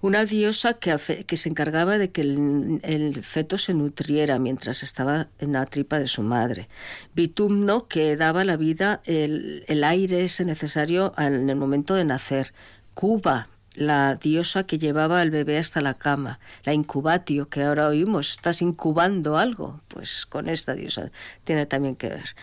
una 0.02 0.26
diosa 0.26 0.74
que, 0.74 0.98
se 0.98 1.48
encargaba 1.48 1.96
de 1.96 2.10
que 2.10 2.20
el, 2.20 2.78
el 2.82 3.24
feto 3.24 3.56
se 3.56 3.72
nutriera 3.72 4.38
mientras 4.38 4.82
estaba 4.82 5.28
en 5.38 5.54
la 5.54 5.64
tripa 5.64 5.98
de 5.98 6.08
su 6.08 6.22
madre. 6.22 6.68
Bitumno, 7.14 7.88
que 7.88 8.16
daba 8.16 8.44
la 8.44 8.58
vida, 8.58 9.00
el, 9.06 9.64
el 9.66 9.82
aire 9.84 10.24
ese 10.24 10.44
necesario 10.44 11.14
en 11.16 11.48
el 11.48 11.56
momento 11.56 11.94
de 11.94 12.04
nacer. 12.04 12.52
Cuba, 12.92 13.48
la 13.72 14.16
diosa 14.16 14.66
que 14.66 14.76
llevaba 14.76 15.22
al 15.22 15.30
bebé 15.30 15.56
hasta 15.56 15.80
la 15.80 15.94
cama, 15.94 16.38
la 16.64 16.74
incubatio 16.74 17.48
que 17.48 17.62
ahora 17.62 17.88
oímos, 17.88 18.30
estás 18.30 18.60
incubando 18.60 19.38
algo, 19.38 19.80
pues 19.88 20.26
con 20.26 20.50
esta 20.50 20.74
diosa 20.74 21.10
tiene 21.44 21.64
también 21.64 21.94
que 21.94 22.10
ver. 22.10 22.36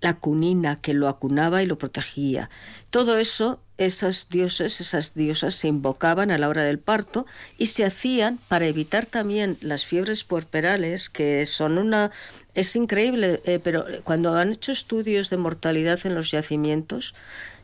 La 0.00 0.14
cunina 0.14 0.80
que 0.80 0.92
lo 0.92 1.06
acunaba 1.06 1.62
y 1.62 1.66
lo 1.66 1.78
protegía. 1.78 2.50
Todo 2.90 3.16
eso, 3.16 3.60
esas 3.78 4.28
dioses, 4.28 4.80
esas 4.80 5.14
diosas 5.14 5.54
se 5.54 5.68
invocaban 5.68 6.30
a 6.30 6.38
la 6.38 6.48
hora 6.48 6.64
del 6.64 6.78
parto 6.78 7.26
y 7.56 7.66
se 7.66 7.84
hacían 7.84 8.38
para 8.48 8.66
evitar 8.66 9.06
también 9.06 9.56
las 9.60 9.86
fiebres 9.86 10.24
puerperales, 10.24 11.08
que 11.08 11.46
son 11.46 11.78
una... 11.78 12.10
Es 12.54 12.74
increíble, 12.74 13.40
eh, 13.44 13.60
pero 13.62 13.86
cuando 14.02 14.34
han 14.34 14.50
hecho 14.50 14.72
estudios 14.72 15.30
de 15.30 15.36
mortalidad 15.36 16.00
en 16.04 16.16
los 16.16 16.32
yacimientos, 16.32 17.14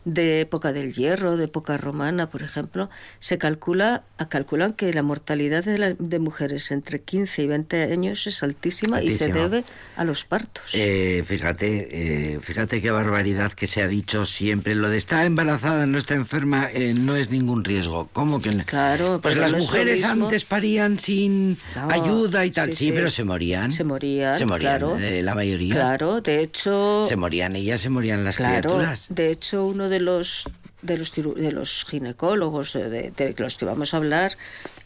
de 0.05 0.41
época 0.41 0.73
del 0.73 0.93
hierro, 0.93 1.37
de 1.37 1.45
época 1.45 1.77
romana, 1.77 2.29
por 2.31 2.43
ejemplo, 2.43 2.91
se 3.19 3.39
calcula, 3.39 4.03
a- 4.19 4.29
calculan 4.29 4.73
que 4.75 4.93
la 4.93 5.03
mortalidad 5.03 5.65
de, 5.65 5.79
la- 5.79 5.95
de 5.99 6.19
mujeres 6.19 6.71
entre 6.71 7.01
15 7.01 7.43
y 7.43 7.47
20 7.47 7.83
años 7.93 8.27
es 8.27 8.43
altísima, 8.43 9.03
y 9.03 9.11
se 9.11 9.33
debe 9.33 9.65
a 9.97 10.05
los 10.05 10.25
partos. 10.25 10.71
Eh, 10.75 11.25
fíjate, 11.27 11.89
eh, 12.35 12.41
fíjate 12.43 12.83
qué 12.83 12.91
barbaridad 12.91 13.53
que 13.53 13.67
se 13.67 13.83
ha 13.83 13.89
dicho 13.89 14.27
siempre. 14.27 14.75
Lo 14.75 14.89
de 14.89 14.97
estar 14.97 15.25
embarazada, 15.25 15.87
no 15.87 15.99
está 15.99 16.15
enferma, 16.15 16.69
eh, 16.73 16.95
no 16.95 17.17
es 17.17 17.31
ningún 17.31 17.65
riesgo. 17.65 18.09
¿Cómo 18.13 18.41
que 18.41 18.51
no? 18.51 18.65
Claro, 18.65 19.21
Pues 19.23 19.37
las 19.37 19.53
no 19.53 19.59
mujeres 19.59 20.05
antes 20.05 20.45
parían 20.45 20.99
sin 20.99 21.57
No, 21.77 21.91
ayuda 21.91 22.45
y 22.45 22.51
tal. 22.51 22.69
sí, 22.71 22.75
Sí, 22.77 22.85
sí. 22.87 22.93
pero 22.93 23.09
se 23.09 23.25
morían. 23.25 23.73
Se 23.73 23.85
morían, 23.85 24.37
Se 24.39 24.45
morían, 24.47 24.79
claro. 24.79 24.99
eh, 24.99 25.23
la 25.23 25.35
mayoría. 25.35 25.75
Claro, 25.75 26.21
de 26.21 26.41
hecho... 26.43 27.05
Se 27.09 27.17
morían 27.17 27.57
ellas, 27.57 27.81
se 27.81 27.89
morían 27.89 28.25
las 28.25 28.37
Claro, 28.37 28.69
criaturas. 28.71 29.07
de 29.09 29.31
hecho 29.31 29.65
uno 29.65 29.89
de 29.89 29.93
los 30.01 30.49
de 30.82 30.99
los 30.99 31.12
de 31.14 31.53
los 31.53 31.84
ginecólogos 31.88 32.72
de, 32.74 32.88
de- 32.90 33.11
de 33.11 33.34
los 33.38 33.57
que 33.57 33.64
vamos 33.64 33.95
a 33.95 33.99
hablar 33.99 34.36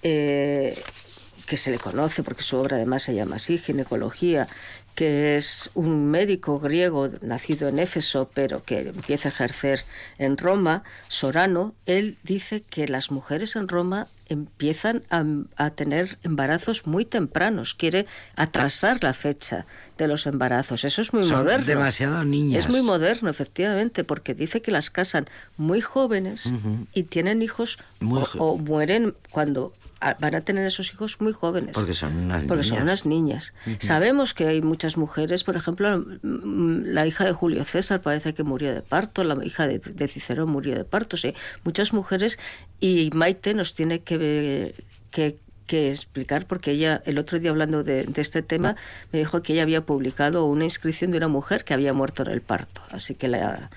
eh, 0.02 0.78
que 1.46 1.56
se 1.56 1.70
le 1.70 1.78
conoce 1.78 2.22
porque 2.22 2.42
su 2.42 2.56
obra 2.56 2.76
además 2.76 3.02
se 3.02 3.14
llama 3.14 3.36
así 3.36 3.59
ginecología 3.59 4.46
que 4.94 5.36
es 5.36 5.70
un 5.74 6.06
médico 6.11 6.59
griego 6.59 7.09
nacido 7.22 7.68
en 7.68 7.78
Éfeso 7.78 8.30
pero 8.34 8.62
que 8.62 8.80
empieza 8.80 9.28
a 9.28 9.32
ejercer 9.32 9.84
en 10.18 10.36
Roma 10.36 10.82
Sorano 11.09 11.74
él 11.86 12.16
dice 12.22 12.62
que 12.62 12.86
las 12.88 13.11
mujeres 13.11 13.56
en 13.56 13.68
Roma 13.68 14.09
empiezan 14.29 15.03
a, 15.11 15.24
a 15.57 15.70
tener 15.70 16.18
embarazos 16.22 16.87
muy 16.87 17.05
tempranos. 17.05 17.74
Quiere 17.74 18.07
atrasar 18.37 19.03
la 19.03 19.14
fecha 19.14 19.66
de 19.97 20.07
los 20.09 20.26
embarazos. 20.26 20.85
Eso 20.85 21.01
es 21.03 21.12
muy 21.12 21.24
Son 21.24 21.39
moderno. 21.39 21.66
demasiado 21.66 22.24
niñas. 22.24 22.64
es 22.64 22.70
muy 22.70 22.83
moderno, 22.83 23.31
efectivamente, 23.31 24.05
porque 24.05 24.35
dice 24.35 24.62
que 24.62 24.70
las 24.70 24.91
casan 24.91 25.26
muy 25.57 25.81
jóvenes 25.81 26.53
y 26.95 27.05
tienen 27.05 27.43
hijos 27.43 27.79
Muy 28.01 28.22
o, 28.39 28.57
mueren 28.59 29.14
cuando 29.31 29.72
van 30.01 30.34
a 30.34 30.40
tener 30.42 30.64
esos 30.64 30.92
hijos 30.92 31.20
muy 31.20 31.32
jóvenes. 31.32 31.72
Porque 31.74 31.94
son 31.94 32.16
unas 32.16 32.44
Porque 32.44 32.62
son 32.62 32.86
niñas. 33.05 33.55
Sabemos 33.78 34.34
que 34.34 34.46
hay 34.46 34.62
muchas 34.62 34.96
mujeres, 34.96 35.44
por 35.44 35.57
ejemplo, 35.57 35.99
mm, 35.99 36.84
la 36.84 37.07
hija 37.07 37.24
de 37.24 37.32
Julio 37.32 37.64
César 37.64 38.01
parece 38.01 38.34
que 38.34 38.42
murió 38.42 38.74
de 38.74 38.82
parto, 38.82 39.24
la 39.24 39.44
hija 39.44 39.66
de, 39.66 39.78
de 39.78 40.09
Cicerón 40.09 40.51
murió 40.51 40.76
de 40.76 40.84
parto, 40.84 41.16
sí. 41.16 41.34
Muchas 41.64 41.92
mujeres, 41.92 42.38
y 42.80 43.11
Maite 43.14 43.55
nos 43.55 43.74
tiene 43.74 44.01
que, 44.01 44.74
que, 45.11 45.38
que 45.66 45.90
explicar, 45.90 46.46
porque 46.46 46.72
ella, 46.72 47.03
el 47.05 47.18
otro 47.18 47.38
día 47.38 47.51
hablando 47.51 47.82
de, 47.82 48.05
de 48.05 48.20
este 48.20 48.42
tema, 48.42 48.76
me 49.12 49.18
dijo 49.18 49.42
que 49.42 49.53
ella 49.53 49.62
había 49.62 49.84
publicado 49.84 50.44
una 50.44 50.64
inscripción 50.64 51.11
de 51.11 51.18
una 51.18 51.28
mujer 51.28 51.64
que 51.64 51.74
había 51.74 51.92
muerto 51.92 52.22
en 52.22 52.30
el 52.30 52.40
parto. 52.40 52.82
Así 52.90 53.14
que 53.14 53.28
la... 53.28 53.70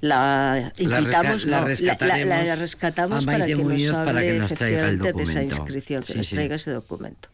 La 0.00 0.72
La 0.76 1.00
invitamos, 1.00 1.46
resca- 1.46 1.50
la 1.50 1.60
no, 1.60 1.60
la, 1.60 1.60
la- 1.60 1.60
la 1.60 1.64
rescataremos 1.64 2.58
rescatamos 2.58 3.24
para 3.26 3.46
que 3.46 3.54
nos 3.56 3.92
hable 3.92 4.04
para 4.04 4.20
que 4.22 4.38
nos 4.38 4.54
traiga 4.54 4.88
el 4.88 4.94
efectivamente 4.96 5.12
de 5.12 5.22
esa 5.22 5.42
inscripción, 5.42 6.02
que 6.02 6.12
Sí, 6.12 6.18
nos 6.18 6.26
sí. 6.26 6.34
traiga 6.34 6.56
ese 6.56 6.70
documento. 6.72 7.28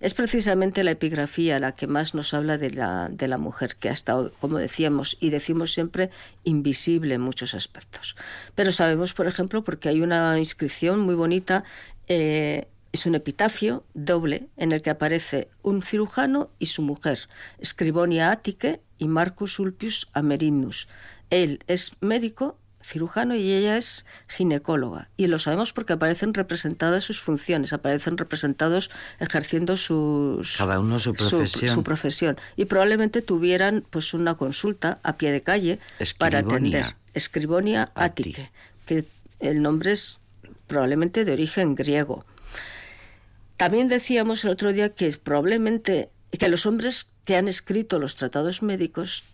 Es 0.00 0.14
precisamente 0.14 0.84
la 0.84 0.92
epigrafía 0.92 1.58
la 1.58 1.72
que 1.72 1.88
más 1.88 2.14
nos 2.14 2.32
habla 2.32 2.56
de 2.56 2.70
la, 2.70 3.08
de 3.10 3.26
la 3.26 3.36
mujer, 3.36 3.74
que 3.74 3.88
hasta 3.88 4.14
hoy, 4.16 4.30
como 4.40 4.58
decíamos 4.58 5.16
y 5.18 5.30
decimos 5.30 5.72
siempre, 5.72 6.10
invisible 6.44 7.14
en 7.14 7.20
muchos 7.20 7.52
aspectos. 7.54 8.14
Pero 8.54 8.70
sabemos, 8.70 9.12
por 9.12 9.26
ejemplo, 9.26 9.64
porque 9.64 9.88
hay 9.88 10.00
una 10.00 10.38
inscripción 10.38 11.00
muy 11.00 11.16
bonita, 11.16 11.64
eh, 12.06 12.68
es 12.92 13.06
un 13.06 13.16
epitafio 13.16 13.84
doble 13.94 14.46
en 14.56 14.70
el 14.70 14.82
que 14.82 14.90
aparece 14.90 15.48
un 15.62 15.82
cirujano 15.82 16.50
y 16.60 16.66
su 16.66 16.82
mujer, 16.82 17.28
Scribonia 17.62 18.30
Attique 18.30 18.80
y 18.98 19.08
Marcus 19.08 19.58
Ulpius 19.58 20.06
Amerinus. 20.12 20.86
Él 21.30 21.60
es 21.66 21.92
médico 22.00 22.58
cirujano 22.82 23.34
y 23.34 23.52
ella 23.52 23.76
es 23.76 24.06
ginecóloga. 24.28 25.08
Y 25.16 25.26
lo 25.26 25.38
sabemos 25.38 25.72
porque 25.72 25.92
aparecen 25.92 26.32
representadas 26.34 27.04
sus 27.04 27.20
funciones, 27.20 27.72
aparecen 27.72 28.16
representados 28.16 28.90
ejerciendo 29.18 29.76
sus, 29.76 30.56
Cada 30.56 30.80
uno 30.80 30.98
su 30.98 31.14
profesión. 31.14 31.74
su 31.74 31.82
profesión. 31.82 32.38
Y 32.56 32.64
probablemente 32.64 33.20
tuvieran 33.20 33.84
pues 33.90 34.14
una 34.14 34.36
consulta 34.36 35.00
a 35.02 35.16
pie 35.16 35.32
de 35.32 35.42
calle 35.42 35.78
para 36.16 36.38
atender. 36.38 36.96
Escribonia 37.14 37.90
Attique, 37.94 38.50
que 38.86 39.04
el 39.40 39.60
nombre 39.60 39.92
es 39.92 40.20
probablemente 40.66 41.24
de 41.24 41.32
origen 41.32 41.74
griego. 41.74 42.24
También 43.56 43.88
decíamos 43.88 44.44
el 44.44 44.50
otro 44.50 44.72
día 44.72 44.94
que 44.94 45.10
probablemente 45.22 46.10
que 46.38 46.48
los 46.48 46.64
hombres 46.66 47.08
que 47.24 47.36
han 47.36 47.48
escrito 47.48 47.98
los 47.98 48.14
tratados 48.16 48.62
médicos 48.62 49.24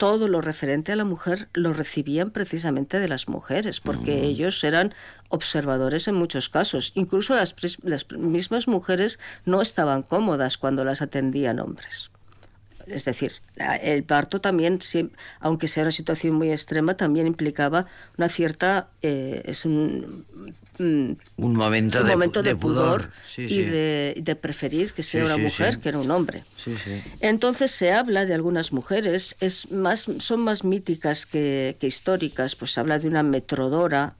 todo 0.00 0.28
lo 0.28 0.40
referente 0.40 0.92
a 0.92 0.96
la 0.96 1.04
mujer 1.04 1.50
lo 1.52 1.74
recibían 1.74 2.30
precisamente 2.30 2.98
de 2.98 3.06
las 3.06 3.28
mujeres, 3.28 3.82
porque 3.82 4.24
ellos 4.24 4.64
eran 4.64 4.94
observadores 5.28 6.08
en 6.08 6.14
muchos 6.14 6.48
casos. 6.48 6.92
Incluso 6.94 7.34
las, 7.34 7.54
las 7.82 8.10
mismas 8.12 8.66
mujeres 8.66 9.20
no 9.44 9.60
estaban 9.60 10.02
cómodas 10.02 10.56
cuando 10.56 10.86
las 10.86 11.02
atendían 11.02 11.60
hombres. 11.60 12.10
Es 12.86 13.04
decir, 13.04 13.32
el 13.82 14.02
parto 14.04 14.40
también, 14.40 14.78
aunque 15.38 15.68
sea 15.68 15.82
una 15.82 15.90
situación 15.90 16.34
muy 16.34 16.50
extrema, 16.50 16.96
también 16.96 17.26
implicaba 17.26 17.84
una 18.16 18.30
cierta... 18.30 18.88
eh, 19.02 19.42
es 19.44 19.66
un, 19.66 20.24
mm, 20.32 20.69
Un 20.80 21.56
momento, 21.56 22.00
un 22.00 22.06
de, 22.06 22.12
momento 22.12 22.42
de, 22.42 22.50
de 22.50 22.56
pudor, 22.56 23.10
Sí, 23.26 23.42
y 23.42 23.48
sí. 23.48 23.62
de, 23.64 24.14
de 24.16 24.34
preferir 24.36 24.92
que 24.94 25.02
sea 25.02 25.20
Sí, 25.24 25.26
una 25.26 25.36
mujer 25.36 25.78
que 25.78 25.90
era 25.90 25.98
un 25.98 26.10
hombre. 26.10 26.44
Entonces 27.20 27.70
se 27.70 27.92
habla 27.92 28.24
de 28.24 28.34
algunas 28.34 28.72
mujeres, 28.72 29.36
es 29.40 29.70
más, 29.70 30.06
son 30.18 30.40
más 30.40 30.64
míticas 30.64 31.26
que, 31.26 31.76
que 31.78 31.86
históricas, 31.86 32.56
pues 32.56 32.70
se 32.72 32.80
habla 32.80 32.98
de 32.98 33.08
una 33.08 33.22
metrodora 33.22 34.14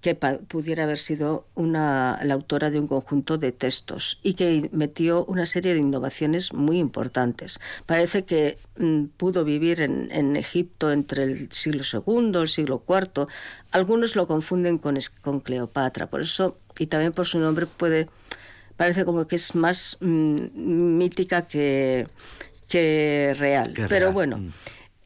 que 0.00 0.14
pudiera 0.14 0.84
haber 0.84 0.98
sido 0.98 1.46
una, 1.54 2.20
la 2.22 2.34
autora 2.34 2.70
de 2.70 2.78
un 2.78 2.86
conjunto 2.86 3.36
de 3.36 3.50
textos 3.50 4.20
y 4.22 4.34
que 4.34 4.68
metió 4.72 5.24
una 5.24 5.44
serie 5.44 5.74
de 5.74 5.80
innovaciones 5.80 6.52
muy 6.52 6.78
importantes. 6.78 7.58
Parece 7.84 8.24
que 8.24 8.58
mm, 8.76 9.06
pudo 9.16 9.44
vivir 9.44 9.80
en, 9.80 10.08
en 10.12 10.36
Egipto 10.36 10.92
entre 10.92 11.24
el 11.24 11.50
siglo 11.50 11.82
II, 11.82 12.40
el 12.40 12.48
siglo 12.48 12.84
IV. 12.88 13.26
Algunos 13.72 14.14
lo 14.14 14.28
confunden 14.28 14.78
con, 14.78 14.96
con 15.20 15.40
Cleopatra, 15.40 16.06
por 16.06 16.20
eso, 16.20 16.58
y 16.78 16.86
también 16.86 17.12
por 17.12 17.26
su 17.26 17.38
nombre 17.40 17.66
puede 17.66 18.08
parece 18.76 19.04
como 19.04 19.26
que 19.26 19.34
es 19.34 19.56
más 19.56 19.98
mm, 20.00 20.96
mítica 20.96 21.42
que, 21.42 22.06
que 22.68 23.34
real. 23.36 23.72
Pero 23.74 23.88
real, 23.88 24.12
bueno, 24.12 24.38
mm. 24.38 24.52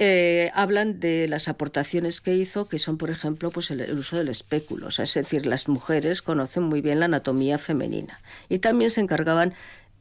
Eh, 0.04 0.50
hablan 0.52 0.98
de 0.98 1.28
las 1.28 1.46
aportaciones 1.46 2.20
que 2.20 2.34
hizo, 2.34 2.68
que 2.68 2.80
son, 2.80 2.98
por 2.98 3.08
ejemplo, 3.08 3.52
pues 3.52 3.70
el, 3.70 3.96
uso 3.96 4.16
del 4.16 4.30
espéculo. 4.30 4.88
Es 4.88 5.14
decir, 5.14 5.46
las 5.46 5.68
mujeres 5.68 6.22
conocen 6.22 6.64
muy 6.64 6.80
bien 6.80 6.98
la 6.98 7.04
anatomía 7.04 7.56
femenina. 7.56 8.20
Y 8.48 8.58
también 8.58 8.90
se 8.90 9.00
encargaban 9.00 9.54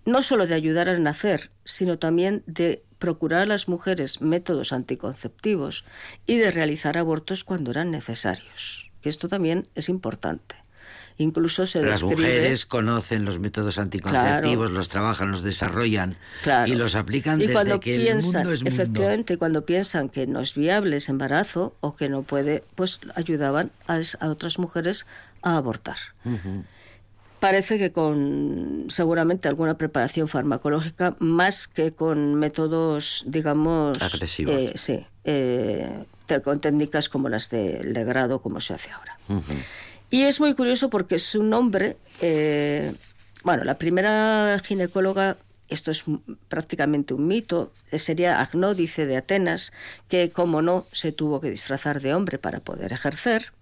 no 0.03 0.23
solo 0.23 0.47
de 0.47 0.55
ayudar 0.55 0.89
al 0.89 1.03
nacer, 1.03 1.51
sino 1.65 1.99
también 1.99 2.41
de 2.47 2.83
procurar 2.97 3.41
a 3.41 3.45
las 3.45 3.67
mujeres 3.67 4.21
métodos 4.21 4.73
anticonceptivos 4.73 5.85
y 6.25 6.37
de 6.39 6.49
realizar 6.49 6.97
abortos 6.97 7.43
cuando 7.43 7.69
eran 7.69 7.91
necesarios. 7.91 8.89
Que 9.01 9.09
esto 9.09 9.27
también 9.27 9.67
es 9.75 9.87
importante. 9.87 10.55
Incluso 11.17 11.65
se 11.65 11.81
Las 11.81 12.01
describe... 12.01 12.15
mujeres 12.15 12.65
conocen 12.65 13.25
los 13.25 13.39
métodos 13.39 13.77
anticonceptivos, 13.77 14.65
Claro. 14.67 14.77
los 14.77 14.89
trabajan, 14.89 15.31
los 15.31 15.43
desarrollan 15.43 16.15
Claro. 16.43 16.71
y 16.71 16.75
los 16.75 16.95
aplican 16.95 17.39
y 17.39 17.43
desde 17.43 17.53
cuando 17.53 17.79
que 17.79 17.95
el 17.95 18.01
piensan, 18.03 18.33
mundo 18.41 18.51
es 18.53 18.63
mundo. 18.63 18.75
efectivamente, 18.81 19.37
cuando 19.37 19.65
piensan 19.65 20.09
que 20.09 20.27
no 20.27 20.39
es 20.41 20.55
viable 20.55 20.97
ese 20.97 21.11
embarazo 21.11 21.75
o 21.81 21.95
que 21.95 22.09
no 22.09 22.23
puede, 22.23 22.63
pues 22.75 22.99
ayudaban 23.15 23.71
a, 23.87 23.99
otras 24.27 24.57
mujeres 24.59 25.05
a 25.41 25.57
abortar. 25.57 25.97
Parece 27.39 27.79
que 27.79 27.91
con 27.91 28.85
seguramente 28.89 29.47
alguna 29.47 29.75
preparación 29.75 30.27
farmacológica, 30.27 31.15
más 31.17 31.67
que 31.67 31.91
con 31.91 32.35
métodos, 32.35 33.23
digamos, 33.25 33.99
Agresivos. 34.01 34.53
eh, 34.55 34.71
sí, 34.75 35.05
eh, 35.23 36.03
con 36.43 36.59
técnicas 36.59 37.09
como 37.09 37.29
las 37.29 37.49
de 37.49 37.83
legrado, 37.83 38.41
como 38.41 38.59
se 38.61 38.75
hace 38.75 38.91
ahora. 38.91 39.17
Y 40.11 40.23
es 40.23 40.39
muy 40.39 40.53
curioso 40.53 40.89
porque 40.89 41.15
es 41.15 41.33
un 41.35 41.53
hombre, 41.53 41.97
eh, 42.21 42.93
bueno, 43.43 43.63
la 43.63 43.77
primera 43.77 44.59
ginecóloga, 44.63 45.37
esto 45.69 45.89
es 45.89 46.03
prácticamente 46.49 47.13
un 47.13 47.27
mito, 47.27 47.71
eh, 47.91 47.97
sería 47.97 48.41
Agnódice 48.41 49.05
de 49.05 49.15
Atenas, 49.15 49.71
que 50.09 50.29
como 50.29 50.61
no 50.61 50.85
se 50.91 51.13
tuvo 51.13 51.39
que 51.39 51.49
disfrazar 51.49 52.01
de 52.01 52.13
hombre 52.13 52.37
para 52.37 52.59
poder 52.59 52.91
ejercer. 52.91 53.53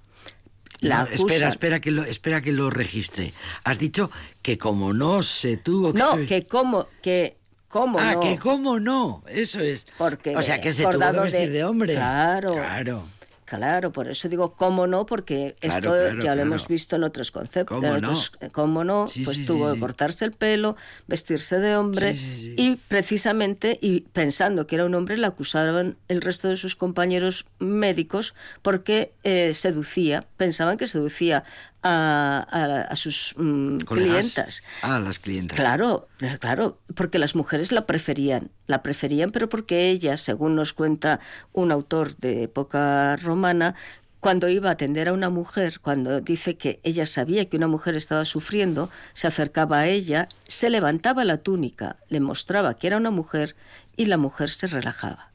La 0.79 1.03
No, 1.03 1.07
espera, 1.09 1.49
espera 1.49 1.79
que 1.79 1.91
lo, 1.91 2.03
espera 2.03 2.41
que 2.41 2.51
lo 2.51 2.69
registre. 2.71 3.31
Has 3.63 3.77
dicho 3.77 4.09
que 4.41 4.57
como 4.57 4.93
no 4.93 5.21
se 5.21 5.55
tuvo 5.57 5.93
que... 5.93 5.99
No, 5.99 6.25
que 6.25 6.47
como, 6.47 6.87
que 7.03 7.37
como 7.67 7.99
ah, 7.99 8.13
no. 8.13 8.19
que 8.21 8.39
cómo 8.39 8.79
no, 8.79 9.23
eso 9.27 9.59
es. 9.59 9.85
Porque 9.99 10.35
o 10.35 10.41
sea, 10.41 10.59
que 10.59 10.73
se 10.73 10.83
tuvo 10.83 10.99
que 10.99 11.19
vestir 11.19 11.39
de- 11.41 11.49
de, 11.49 11.63
hombre. 11.63 11.93
Claro. 11.93 12.53
Claro. 12.53 13.07
Claro, 13.49 13.91
por 13.91 14.07
eso 14.07 14.29
digo 14.29 14.53
cómo 14.53 14.85
no, 14.85 15.05
porque 15.07 15.55
Claro, 15.59 15.75
esto 15.75 15.89
claro, 16.11 16.23
ya 16.23 16.35
lo 16.35 16.41
hemos 16.43 16.67
visto 16.67 16.95
en 16.97 17.03
otros 17.03 17.31
conceptos. 17.31 17.75
¿Cómo 17.77 17.87
en 17.95 18.01
no? 18.01 18.09
otros- 18.09 18.31
eh, 18.41 18.49
cómo 18.51 18.83
no, 18.83 19.07
Sí, 19.07 19.23
pues 19.23 19.37
sí, 19.37 19.45
tuvo 19.45 19.67
que 19.69 19.73
sí. 19.73 19.79
cortarse 19.79 20.25
el 20.25 20.33
pelo, 20.33 20.75
vestirse 21.07 21.57
de 21.57 21.75
hombre 21.75 22.15
y 22.57 22.75
precisamente, 22.87 23.79
y 23.81 24.01
pensando 24.01 24.67
que 24.67 24.75
era 24.75 24.85
un 24.85 24.93
hombre, 24.93 25.17
le 25.17 25.25
acusaban 25.25 25.97
el 26.09 26.21
resto 26.21 26.47
de 26.47 26.57
sus 26.57 26.75
compañeros 26.75 27.45
médicos 27.57 28.35
porque 28.61 29.13
eh, 29.23 29.53
seducía, 29.55 30.25
pensaban 30.37 30.77
que 30.77 30.85
seducía 30.85 31.43
a, 31.83 32.45
a- 32.49 32.81
a 32.91 32.95
sus 32.95 33.33
mm, 33.37 33.77
clientas. 33.79 34.63
Ah, 34.81 34.99
las 34.99 35.19
clientas. 35.19 35.55
Claro, 35.57 36.07
eh, 36.21 36.37
claro, 36.39 36.79
porque 36.95 37.19
las 37.19 37.35
mujeres 37.35 37.71
la 37.71 37.85
preferían, 37.85 38.51
la 38.67 38.83
preferían, 38.83 39.31
pero 39.31 39.49
porque 39.49 39.89
ella, 39.89 40.17
según 40.17 40.55
nos 40.55 40.73
cuenta 40.73 41.19
un 41.53 41.71
autor 41.71 42.15
de 42.17 42.43
época 42.43 43.15
romana, 43.17 43.75
cuando 44.19 44.49
iba 44.49 44.67
a 44.67 44.73
atender 44.73 45.07
a 45.07 45.13
una 45.13 45.29
mujer, 45.29 45.79
cuando 45.79 46.19
dice 46.19 46.57
que 46.57 46.81
ella 46.83 47.05
sabía 47.05 47.47
que 47.47 47.55
una 47.55 47.67
mujer 47.67 47.95
estaba 47.95 48.25
sufriendo, 48.25 48.89
se 49.13 49.27
acercaba 49.27 49.79
a 49.79 49.87
ella, 49.87 50.27
se 50.47 50.69
levantaba 50.69 51.23
la 51.23 51.37
túnica, 51.37 51.95
le 52.09 52.19
mostraba 52.19 52.73
que 52.73 52.87
era 52.87 52.97
una 52.97 53.11
mujer 53.11 53.55
y 53.95 54.05
la 54.05 54.17
mujer 54.17 54.49
se 54.49 54.67
relajaba. 54.67 55.31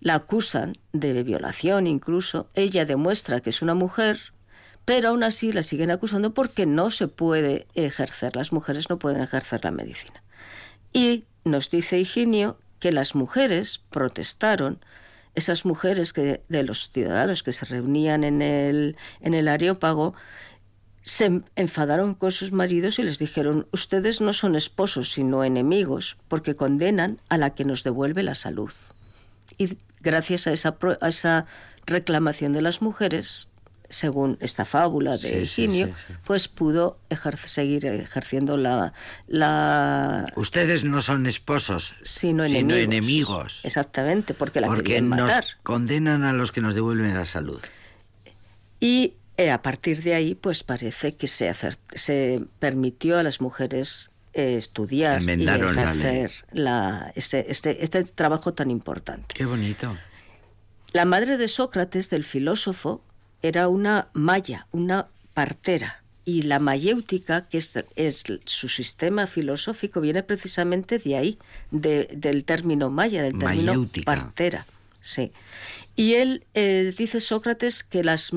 La 0.00 0.16
acusan 0.16 0.76
de 0.92 1.22
violación 1.22 1.86
incluso, 1.86 2.50
ella 2.52 2.84
demuestra 2.84 3.40
que 3.40 3.48
es 3.50 3.62
una 3.62 3.74
mujer, 3.74 4.20
pero 4.88 5.10
aún 5.10 5.22
así 5.22 5.52
la 5.52 5.62
siguen 5.62 5.90
acusando 5.90 6.32
porque 6.32 6.64
no 6.64 6.88
se 6.88 7.08
puede 7.08 7.66
ejercer, 7.74 8.34
las 8.36 8.54
mujeres 8.54 8.88
no 8.88 8.98
pueden 8.98 9.20
ejercer 9.20 9.62
la 9.62 9.70
medicina. 9.70 10.22
Y 10.94 11.26
nos 11.44 11.68
dice 11.68 11.98
Higinio 11.98 12.58
que 12.78 12.90
las 12.90 13.14
mujeres 13.14 13.82
protestaron, 13.90 14.82
esas 15.34 15.66
mujeres 15.66 16.14
que, 16.14 16.40
de 16.48 16.62
los 16.62 16.88
ciudadanos 16.88 17.42
que 17.42 17.52
se 17.52 17.66
reunían 17.66 18.24
en 18.24 18.40
el, 18.40 18.96
en 19.20 19.34
el 19.34 19.48
Areópago, 19.48 20.14
se 21.02 21.42
enfadaron 21.54 22.14
con 22.14 22.32
sus 22.32 22.52
maridos 22.52 22.98
y 22.98 23.02
les 23.02 23.18
dijeron, 23.18 23.68
ustedes 23.72 24.22
no 24.22 24.32
son 24.32 24.56
esposos, 24.56 25.12
sino 25.12 25.44
enemigos, 25.44 26.16
porque 26.28 26.56
condenan 26.56 27.20
a 27.28 27.36
la 27.36 27.50
que 27.50 27.66
nos 27.66 27.84
devuelve 27.84 28.22
la 28.22 28.34
salud. 28.34 28.72
Y 29.58 29.76
gracias 30.00 30.46
a 30.46 30.52
esa, 30.54 30.78
a 31.02 31.08
esa 31.10 31.44
reclamación 31.84 32.54
de 32.54 32.62
las 32.62 32.80
mujeres, 32.80 33.50
según 33.90 34.36
esta 34.40 34.64
fábula 34.64 35.16
de 35.16 35.46
Sí, 35.46 35.62
Higinio, 35.62 35.86
sí, 35.86 35.92
sí. 36.08 36.14
pues 36.24 36.48
pudo 36.48 36.98
ejer- 37.10 37.36
seguir 37.46 37.86
ejerciendo 37.86 38.56
la, 38.56 38.92
la 39.26 40.30
Ustedes 40.36 40.84
no 40.84 41.00
son 41.00 41.26
esposos, 41.26 41.94
sino 42.02 42.44
enemigos. 42.44 42.82
enemigos. 42.82 43.60
Exactamente, 43.64 44.34
porque 44.34 44.60
la 44.60 44.66
porque 44.66 44.82
querían 44.82 45.08
nos 45.08 45.20
matar. 45.20 45.44
condenan 45.62 46.24
a 46.24 46.32
los 46.32 46.52
que 46.52 46.60
nos 46.60 46.74
devuelven 46.74 47.14
la 47.14 47.24
salud. 47.24 47.60
Y 48.80 49.14
eh, 49.36 49.50
a 49.50 49.62
partir 49.62 50.02
de 50.02 50.14
ahí, 50.14 50.34
pues 50.34 50.64
parece 50.64 51.16
que 51.16 51.26
se, 51.26 51.52
se 51.94 52.44
permitió 52.58 53.18
a 53.18 53.22
las 53.22 53.40
mujeres 53.40 54.10
eh, 54.34 54.56
estudiar 54.56 55.22
y 55.22 55.36
la 55.44 55.56
ejercer 55.56 56.32
la- 56.52 57.12
este, 57.14 57.50
este, 57.50 57.82
este 57.82 58.04
trabajo 58.04 58.52
tan 58.54 58.70
importante. 58.70 59.34
Qué 59.34 59.44
bonito. 59.46 59.96
La 60.92 61.04
madre 61.04 61.36
de 61.38 61.48
Sócrates, 61.48 62.08
del 62.10 62.24
filósofo, 62.24 63.02
era 63.42 63.68
una 63.68 64.08
maya, 64.12 64.66
una 64.72 65.06
partera. 65.34 66.02
Y 66.24 66.42
la 66.42 66.58
mayéutica, 66.58 67.48
que 67.48 67.56
es, 67.58 67.72
es 67.96 68.24
su 68.44 68.68
sistema 68.68 69.26
filosófico, 69.26 70.00
viene 70.02 70.22
precisamente 70.22 70.98
de 70.98 71.16
ahí, 71.16 71.38
de- 71.70 72.08
del 72.14 72.44
término 72.44 72.90
maya, 72.90 73.22
del 73.22 73.38
término 73.38 73.72
Mayéutica. 73.72 74.04
partera. 74.04 74.66
Sí. 75.00 75.32
Y 75.96 76.14
él 76.14 76.44
eh, 76.54 76.92
dice 76.98 77.20
Sócrates 77.20 77.82
que 77.82 78.04
las, 78.04 78.30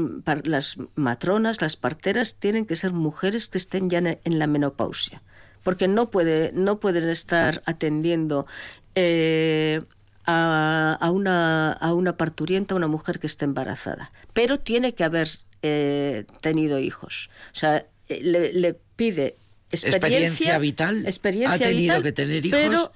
las 0.45 0.77
matronas, 0.95 1.59
las 1.59 1.75
parteras, 1.75 2.35
tienen 2.35 2.65
que 2.65 2.75
ser 2.77 2.93
mujeres 2.93 3.47
que 3.49 3.57
estén 3.57 3.89
ya 3.89 3.97
en, 3.97 4.19
en 4.23 4.39
la 4.39 4.47
menopausia, 4.47 5.21
porque 5.61 5.87
no, 5.89 6.09
puede, 6.11 6.51
no 6.53 6.79
pueden 6.79 7.09
estar 7.09 7.61
atendiendo 7.65 8.47
eh, 8.95 9.81
a, 10.25 10.97
a 10.99 11.11
una, 11.11 11.73
a 11.73 11.93
una 11.93 12.17
parturienta, 12.17 12.73
a 12.73 12.77
una 12.77 12.87
mujer 12.87 13.19
que 13.19 13.27
esté 13.27 13.45
embarazada, 13.45 14.11
pero 14.33 14.59
tiene 14.59 14.93
que 14.93 15.03
haber 15.03 15.29
eh, 15.61 16.25
tenido 16.41 16.79
hijos. 16.79 17.29
O 17.53 17.55
sea, 17.55 17.85
eh, 18.09 18.19
le, 18.23 18.53
le 18.53 18.73
pide 18.95 19.37
experiencia, 19.71 20.55
Experiencia 20.55 20.57
vital. 20.59 21.05
experiencia 21.05 21.67
Ha 21.67 21.69
tenido 21.69 21.99
vital, 21.99 22.03
que 22.03 22.11
tener 22.11 22.45
hijos. 22.45 22.59
pero 22.59 22.91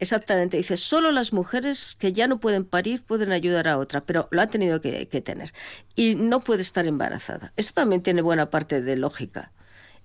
Exactamente, 0.00 0.56
dice, 0.56 0.76
solo 0.76 1.12
las 1.12 1.32
mujeres 1.32 1.96
que 1.98 2.12
ya 2.12 2.26
no 2.26 2.40
pueden 2.40 2.64
parir 2.64 3.04
pueden 3.04 3.30
ayudar 3.32 3.68
a 3.68 3.78
otra, 3.78 4.04
pero 4.04 4.28
lo 4.32 4.42
ha 4.42 4.48
tenido 4.48 4.80
que, 4.80 5.08
que 5.08 5.20
tener. 5.22 5.52
Y 5.94 6.16
no 6.16 6.40
puede 6.40 6.62
estar 6.62 6.86
embarazada. 6.86 7.52
Esto 7.56 7.74
también 7.74 8.02
tiene 8.02 8.20
buena 8.20 8.50
parte 8.50 8.80
de 8.82 8.96
lógica. 8.96 9.52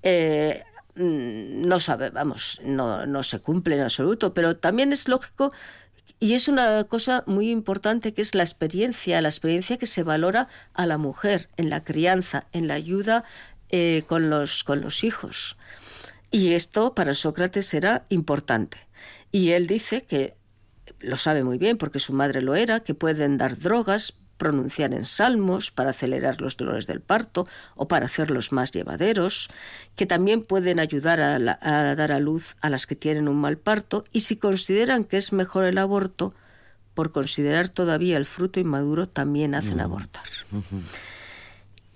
Eh, 0.03 0.64
mm, 0.95 1.62
no 1.68 1.80
sabe, 1.80 2.12
vamos, 2.12 2.62
no, 2.64 3.05
no 3.07 3.24
se 3.24 3.39
cumple 3.39 3.76
en 3.76 3.82
absoluto, 3.82 4.34
pero 4.34 4.57
también 4.57 4.91
es 4.93 5.07
lógico 5.07 5.51
y 6.20 6.34
es 6.34 6.47
una 6.47 6.84
cosa 6.84 7.24
muy 7.28 7.49
importante 7.49 8.13
que 8.13 8.22
es 8.22 8.36
la 8.36 8.43
experiencia, 8.43 9.22
la 9.22 9.30
experiencia 9.30 9.78
que 9.78 9.86
se 9.86 10.03
valora 10.03 10.47
a 10.74 10.86
la 10.86 10.97
mujer 10.97 11.49
en 11.55 11.70
la 11.70 11.84
crianza, 11.84 12.47
en 12.51 12.67
la 12.67 12.74
ayuda 12.74 13.24
eh, 13.70 14.03
con, 14.07 14.30
los, 14.30 14.63
con 14.63 14.82
los 14.82 15.03
hijos. 15.03 15.57
Y 16.32 16.53
esto 16.53 16.93
para 16.93 17.13
Sócrates 17.13 17.74
era 17.74 18.05
importante. 18.09 18.78
Y 19.32 19.51
él 19.51 19.67
dice 19.67 20.03
que 20.03 20.36
lo 20.99 21.15
sabe 21.17 21.43
muy 21.43 21.57
bien 21.57 21.78
porque 21.78 21.99
su 21.99 22.13
madre 22.13 22.41
lo 22.41 22.55
era, 22.55 22.82
que 22.82 22.93
pueden 22.93 23.38
dar 23.38 23.57
drogas, 23.57 24.15
pronunciar 24.40 24.94
en 24.96 25.06
salmos 25.06 25.70
para 25.70 25.92
acelerar 25.92 26.42
los 26.42 26.58
dolores 26.58 26.88
del 26.88 27.02
parto 27.02 27.46
o 27.76 27.88
para 27.88 28.06
hacerlos 28.08 28.52
más 28.52 28.72
llevaderos, 28.72 29.50
que 29.96 30.08
también 30.08 30.42
pueden 30.44 30.80
ayudar 30.80 31.20
a, 31.22 31.38
la- 31.38 31.60
a 31.62 31.94
dar 31.94 32.12
a 32.12 32.20
luz 32.20 32.56
a 32.62 32.70
las 32.72 32.88
que 32.88 32.96
tienen 32.96 33.28
un 33.28 33.36
mal 33.38 33.58
parto 33.58 34.04
y 34.12 34.22
si 34.22 34.38
consideran 34.38 35.04
que 35.04 35.18
es 35.18 35.34
mejor 35.34 35.66
el 35.66 35.78
aborto, 35.78 36.34
por 36.96 37.12
considerar 37.12 37.70
todavía 37.70 38.18
el 38.18 38.26
fruto 38.26 38.60
inmaduro, 38.60 39.08
también 39.08 39.54
hacen 39.56 39.80
abortar. 39.80 40.24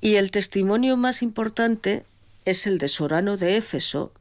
Y 0.01 0.15
el 0.15 0.31
testimonio 0.31 0.97
más 0.97 1.21
importante 1.23 2.03
es 2.45 2.67
el 2.67 2.77
de 2.77 2.87
Sorano 2.89 3.37
de 3.37 3.57
Éfeso, 3.57 4.11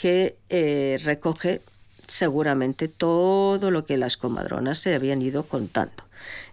que 0.00 0.36
eh, 0.50 1.00
recoge 1.02 1.60
seguramente 2.06 2.88
todo 2.88 3.70
lo 3.70 3.86
que 3.86 3.96
las 3.96 4.16
comadronas 4.18 4.78
se 4.78 4.94
habían 4.94 5.22
ido 5.22 5.44
contando. 5.44 6.04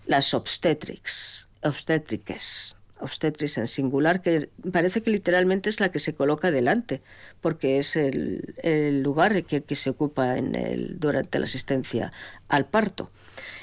Las 0.06 0.34
obstetrics, 0.34 1.48
obstétriques, 1.62 2.76
obstetris 3.00 3.58
en 3.58 3.68
singular, 3.68 4.22
que 4.22 4.50
parece 4.72 5.02
que 5.02 5.12
literalmente 5.12 5.70
es 5.70 5.80
la 5.80 5.92
que 5.92 6.00
se 6.00 6.14
coloca 6.14 6.52
delante, 6.52 7.02
porque 7.42 7.80
es 7.80 7.96
el, 7.96 8.56
el 8.64 9.02
lugar 9.02 9.44
que, 9.44 9.64
que, 9.64 9.76
se 9.76 9.90
ocupa 9.90 10.38
en 10.38 10.56
el, 10.56 11.00
durante 11.00 11.40
la 11.40 11.46
asistencia 11.46 12.12
al 12.48 12.66
parto. 12.66 13.12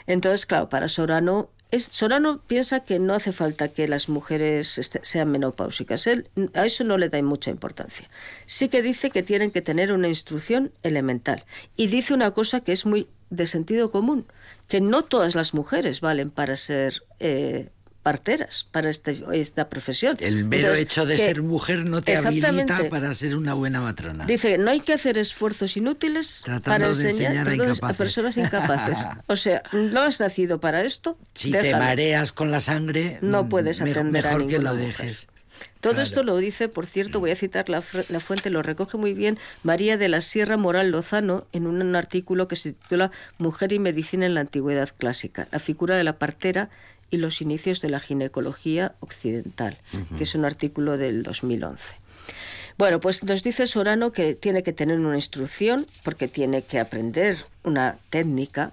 Entonces, 0.06 0.46
claro, 0.46 0.68
para 0.68 0.88
Sorano 0.88 1.50
es, 1.70 1.84
Sorano 1.84 2.40
piensa 2.46 2.80
que 2.80 2.98
no 2.98 3.12
hace 3.12 3.32
falta 3.32 3.68
que 3.68 3.88
las 3.88 4.08
mujeres 4.08 4.78
este, 4.78 5.00
sean 5.02 5.30
menopáusicas. 5.30 6.06
Él 6.06 6.28
a 6.54 6.64
eso 6.64 6.82
no 6.84 6.96
le 6.96 7.10
da 7.10 7.20
mucha 7.22 7.50
importancia. 7.50 8.08
Sí 8.46 8.68
que 8.68 8.80
dice 8.80 9.10
que 9.10 9.22
tienen 9.22 9.50
que 9.50 9.60
tener 9.60 9.92
una 9.92 10.08
instrucción 10.08 10.72
elemental. 10.82 11.44
Y 11.76 11.88
dice 11.88 12.14
una 12.14 12.30
cosa 12.30 12.62
que 12.62 12.72
es 12.72 12.86
muy 12.86 13.08
de 13.28 13.44
sentido 13.44 13.90
común, 13.90 14.26
que 14.68 14.80
no 14.80 15.02
todas 15.02 15.34
las 15.34 15.54
mujeres 15.54 16.00
valen 16.00 16.30
para 16.30 16.54
ser 16.56 17.02
eh, 17.18 17.70
parteras 18.02 18.66
para 18.70 18.88
este, 18.88 19.22
esta 19.32 19.68
profesión. 19.68 20.16
El 20.20 20.44
mero 20.44 20.68
Entonces, 20.68 20.84
hecho 20.84 21.04
de 21.04 21.16
que, 21.16 21.24
ser 21.24 21.42
mujer 21.42 21.84
no 21.84 22.00
te 22.00 22.16
habilita 22.16 22.88
para 22.88 23.12
ser 23.12 23.36
una 23.36 23.54
buena 23.54 23.80
matrona. 23.80 24.24
Dice, 24.24 24.56
no 24.56 24.70
hay 24.70 24.80
que 24.80 24.94
hacer 24.94 25.18
esfuerzos 25.18 25.76
inútiles 25.76 26.42
Tratando 26.44 26.64
para 26.64 26.86
enseñar, 26.86 27.48
enseñar 27.48 27.76
a 27.82 27.92
personas 27.94 28.36
incapaces. 28.36 28.98
o 29.26 29.36
sea, 29.36 29.62
no 29.72 30.02
has 30.02 30.20
nacido 30.20 30.60
para 30.60 30.82
esto. 30.82 31.18
Si 31.34 31.50
déjalo. 31.50 31.70
te 31.70 31.78
mareas 31.78 32.32
con 32.32 32.50
la 32.50 32.60
sangre, 32.60 33.18
no 33.20 33.48
puedes 33.48 33.80
atender 33.80 34.10
mejor 34.10 34.32
a 34.32 34.38
ninguna 34.38 34.56
que 34.56 34.62
lo 34.62 34.74
mujer. 34.74 35.16
Todo 35.80 35.92
Claro. 35.94 36.02
esto 36.06 36.22
lo 36.24 36.36
dice, 36.36 36.68
por 36.68 36.86
cierto, 36.86 37.20
voy 37.20 37.30
a 37.30 37.36
citar 37.36 37.68
la, 37.68 37.82
la 38.08 38.20
fuente, 38.20 38.50
lo 38.50 38.62
recoge 38.62 38.96
muy 38.96 39.14
bien 39.14 39.38
María 39.62 39.96
de 39.96 40.08
la 40.08 40.20
Sierra 40.20 40.56
Moral 40.56 40.90
Lozano 40.90 41.46
en 41.52 41.66
un, 41.66 41.80
un 41.80 41.96
artículo 41.96 42.48
que 42.48 42.56
se 42.56 42.72
titula 42.72 43.10
Mujer 43.38 43.72
y 43.72 43.78
Medicina 43.78 44.26
en 44.26 44.34
la 44.34 44.40
Antigüedad 44.40 44.90
Clásica, 44.96 45.48
la 45.52 45.58
figura 45.58 45.96
de 45.96 46.04
la 46.04 46.18
partera 46.18 46.68
y 47.10 47.16
los 47.18 47.40
inicios 47.40 47.80
de 47.80 47.88
la 47.88 48.00
ginecología 48.00 48.94
occidental, 49.00 49.78
que 50.16 50.24
es 50.24 50.34
un 50.34 50.44
artículo 50.44 50.96
del 50.98 51.22
2011. 51.22 51.96
Bueno, 52.76 53.00
pues 53.00 53.24
nos 53.24 53.42
dice 53.42 53.66
Sorano 53.66 54.12
que 54.12 54.34
tiene 54.34 54.62
que 54.62 54.72
tener 54.72 54.98
una 55.00 55.16
instrucción, 55.16 55.86
porque 56.04 56.28
tiene 56.28 56.62
que 56.62 56.78
aprender 56.78 57.36
una 57.64 57.96
técnica, 58.10 58.72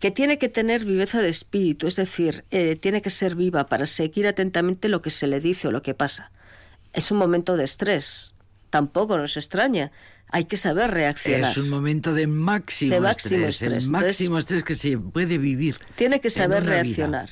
que 0.00 0.10
tiene 0.10 0.38
que 0.38 0.48
tener 0.48 0.84
viveza 0.84 1.20
de 1.20 1.28
espíritu, 1.28 1.86
es 1.86 1.96
decir, 1.96 2.44
eh, 2.50 2.76
tiene 2.76 3.00
que 3.02 3.10
ser 3.10 3.36
viva 3.36 3.66
para 3.68 3.86
seguir 3.86 4.26
atentamente 4.26 4.88
lo 4.88 5.02
que 5.02 5.10
se 5.10 5.26
le 5.26 5.40
dice 5.40 5.68
o 5.68 5.72
lo 5.72 5.82
que 5.82 5.94
pasa. 5.94 6.30
Es 6.92 7.10
un 7.10 7.18
momento 7.18 7.56
de 7.56 7.64
estrés, 7.64 8.34
tampoco 8.70 9.16
nos 9.18 9.36
extraña, 9.36 9.92
hay 10.28 10.44
que 10.44 10.56
saber 10.56 10.90
reaccionar. 10.90 11.50
Es 11.50 11.56
un 11.56 11.68
momento 11.68 12.12
de 12.12 12.26
máximo, 12.26 12.92
De 12.92 13.00
máximo 13.00 13.46
estrés, 13.46 13.62
estrés. 13.62 13.84
el 13.84 13.90
máximo 13.90 14.38
estrés 14.38 14.64
que 14.64 14.74
se 14.74 14.98
puede 14.98 15.38
vivir. 15.38 15.78
Tiene 15.96 16.20
que 16.20 16.30
saber 16.30 16.62
vida. 16.62 16.72
reaccionar. 16.72 17.30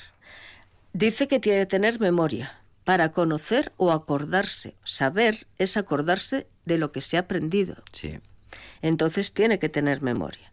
Dice 0.93 1.27
que 1.27 1.41
tiene 1.41 1.61
que 1.61 1.67
tener 1.67 2.01
memoria 2.01 2.61
para 2.85 3.13
conocer 3.13 3.73
o 3.77 3.93
acordarse. 3.93 4.75
Saber 4.85 5.47
es 5.59 5.77
acordarse 5.77 6.47
de 6.65 6.79
lo 6.79 6.93
que 6.93 7.01
se 7.01 7.17
ha 7.17 7.21
aprendido. 7.21 7.83
Sí. 7.93 8.21
Entonces 8.83 9.33
tiene 9.33 9.59
que 9.59 9.69
tener 9.69 10.03
memoria. 10.03 10.52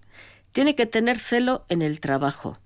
Tiene 0.52 0.76
que 0.76 0.86
tener 0.86 1.20
celo 1.20 1.66
en 1.70 1.82
el 1.82 2.00
trabajo 2.00 2.58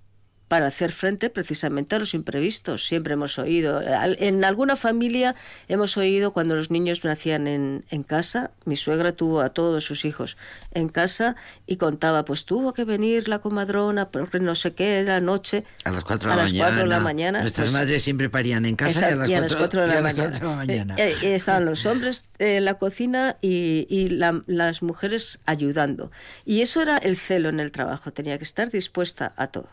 para 0.47 0.67
hacer 0.67 0.91
frente 0.91 1.29
precisamente 1.31 1.95
a 1.95 1.99
los 1.99 2.13
imprevistos. 2.13 2.85
Siempre 2.85 3.13
hemos 3.13 3.39
oído, 3.39 3.81
en 3.81 4.43
alguna 4.45 4.75
familia 4.75 5.33
hemos 5.67 5.97
oído 5.97 6.31
cuando 6.31 6.55
los 6.55 6.69
niños 6.69 7.03
nacían 7.03 7.47
en, 7.47 7.85
en 7.89 8.03
casa, 8.03 8.51
mi 8.65 8.75
suegra 8.75 9.13
tuvo 9.13 9.41
a 9.41 9.49
todos 9.49 9.83
sus 9.83 10.05
hijos 10.05 10.37
en 10.71 10.89
casa 10.89 11.35
y 11.65 11.77
contaba, 11.77 12.23
pues 12.25 12.45
tuvo 12.45 12.73
que 12.73 12.83
venir 12.85 13.27
la 13.27 13.39
comadrona, 13.39 14.11
porque 14.11 14.39
no 14.39 14.53
sé 14.53 14.73
qué, 14.73 15.03
la 15.03 15.19
noche, 15.21 15.63
A 15.85 15.91
las 15.91 16.03
4 16.03 16.27
de 16.27 16.33
a 16.33 16.35
la 16.37 16.41
las 16.43 16.51
mañana. 16.53 16.67
4 16.69 16.83
de 16.83 16.89
la 16.89 16.99
mañana. 16.99 17.39
Nuestras 17.41 17.71
pues, 17.71 17.73
madres 17.81 18.03
siempre 18.03 18.29
parían 18.29 18.65
en 18.65 18.75
casa 18.75 19.09
y 19.27 19.33
a 19.33 19.41
las 19.41 19.55
4, 19.55 19.81
de 19.81 19.87
la 19.87 19.93
y 19.93 19.97
a 19.97 20.01
las 20.01 20.13
mañana. 20.13 20.29
4 20.29 20.47
de 20.49 20.51
la 20.51 20.55
mañana. 20.55 20.95
Eh, 20.97 21.15
eh, 21.23 21.35
estaban 21.35 21.65
los 21.65 21.85
hombres 21.87 22.29
en 22.37 22.65
la 22.65 22.75
cocina 22.75 23.37
y, 23.41 23.87
y 23.89 24.09
la- 24.09 24.43
las 24.45 24.83
mujeres 24.83 25.39
ayudando. 25.45 26.11
Y 26.45 26.61
eso 26.61 26.81
era 26.81 26.97
el 26.97 27.17
celo 27.17 27.49
en 27.49 27.59
el 27.59 27.71
trabajo, 27.71 28.13
tenía 28.13 28.37
que 28.37 28.43
estar 28.43 28.69
dispuesta 28.69 29.33
a 29.37 29.47
todo. 29.47 29.67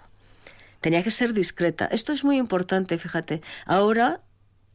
Tenía 0.81 1.03
que 1.03 1.11
ser 1.11 1.33
discreta. 1.33 1.87
Esto 1.87 2.13
es 2.13 2.25
muy 2.25 2.37
importante, 2.37 2.97
fíjate. 2.99 3.41
Ahora, 3.67 4.23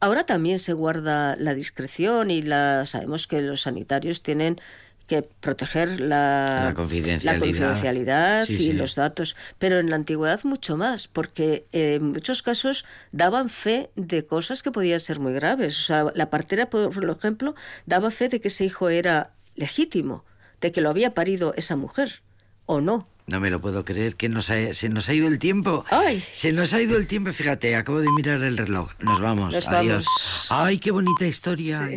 ahora 0.00 0.24
también 0.24 0.58
se 0.58 0.72
guarda 0.72 1.36
la 1.36 1.54
discreción 1.54 2.30
y 2.30 2.42
la 2.42 2.86
sabemos 2.86 3.26
que 3.26 3.40
los 3.42 3.62
sanitarios 3.62 4.22
tienen 4.22 4.60
que 5.08 5.22
proteger 5.22 6.00
la, 6.00 6.64
La 6.64 6.74
confidencialidad. 6.74 7.34
la 7.34 7.38
confidencialidad 7.38 8.44
Sí, 8.46 8.54
y 8.54 8.56
sí. 8.58 8.72
los 8.72 8.96
datos, 8.96 9.36
pero 9.58 9.78
en 9.78 9.88
la 9.88 9.94
antigüedad 9.96 10.40
mucho 10.42 10.76
más, 10.76 11.06
porque 11.06 11.64
en 11.70 12.10
muchos 12.10 12.42
casos 12.42 12.84
daban 13.12 13.48
fe 13.48 13.90
de 13.94 14.26
cosas 14.26 14.64
que 14.64 14.72
podían 14.72 14.98
ser 14.98 15.20
muy 15.20 15.32
graves. 15.32 15.78
O 15.78 15.82
sea, 15.82 16.06
la 16.16 16.28
partera, 16.28 16.68
por 16.70 16.92
ejemplo, 17.08 17.54
daba 17.86 18.10
fe 18.10 18.28
de 18.28 18.40
que 18.40 18.48
ese 18.48 18.64
hijo 18.64 18.88
era 18.88 19.30
legítimo, 19.54 20.24
de 20.60 20.72
que 20.72 20.80
lo 20.80 20.90
había 20.90 21.14
parido 21.14 21.54
esa 21.56 21.76
mujer, 21.76 22.22
o 22.66 22.80
no. 22.80 23.06
No 23.28 23.40
me 23.40 23.50
lo 23.50 23.60
puedo 23.60 23.84
creer, 23.84 24.14
que 24.14 24.28
nos 24.28 24.50
ha- 24.50 24.72
se 24.72 24.88
nos 24.88 25.08
ha 25.08 25.14
ido 25.14 25.26
el 25.26 25.40
tiempo. 25.40 25.84
Ay. 25.90 26.22
Se 26.30 26.52
nos 26.52 26.72
ha 26.74 26.80
ido 26.80 26.96
el 26.96 27.08
tiempo, 27.08 27.32
fíjate, 27.32 27.74
acabo 27.74 28.00
de 28.00 28.08
mirar 28.12 28.40
el 28.42 28.56
reloj. 28.56 28.92
Nos 29.00 29.20
vamos, 29.20 29.52
Nos 29.52 29.66
adiós. 29.66 30.04
vamos. 30.04 30.46
Ay, 30.50 30.78
qué 30.78 30.92
bonita 30.92 31.26
historia. 31.26 31.86
Sí. 31.88 31.94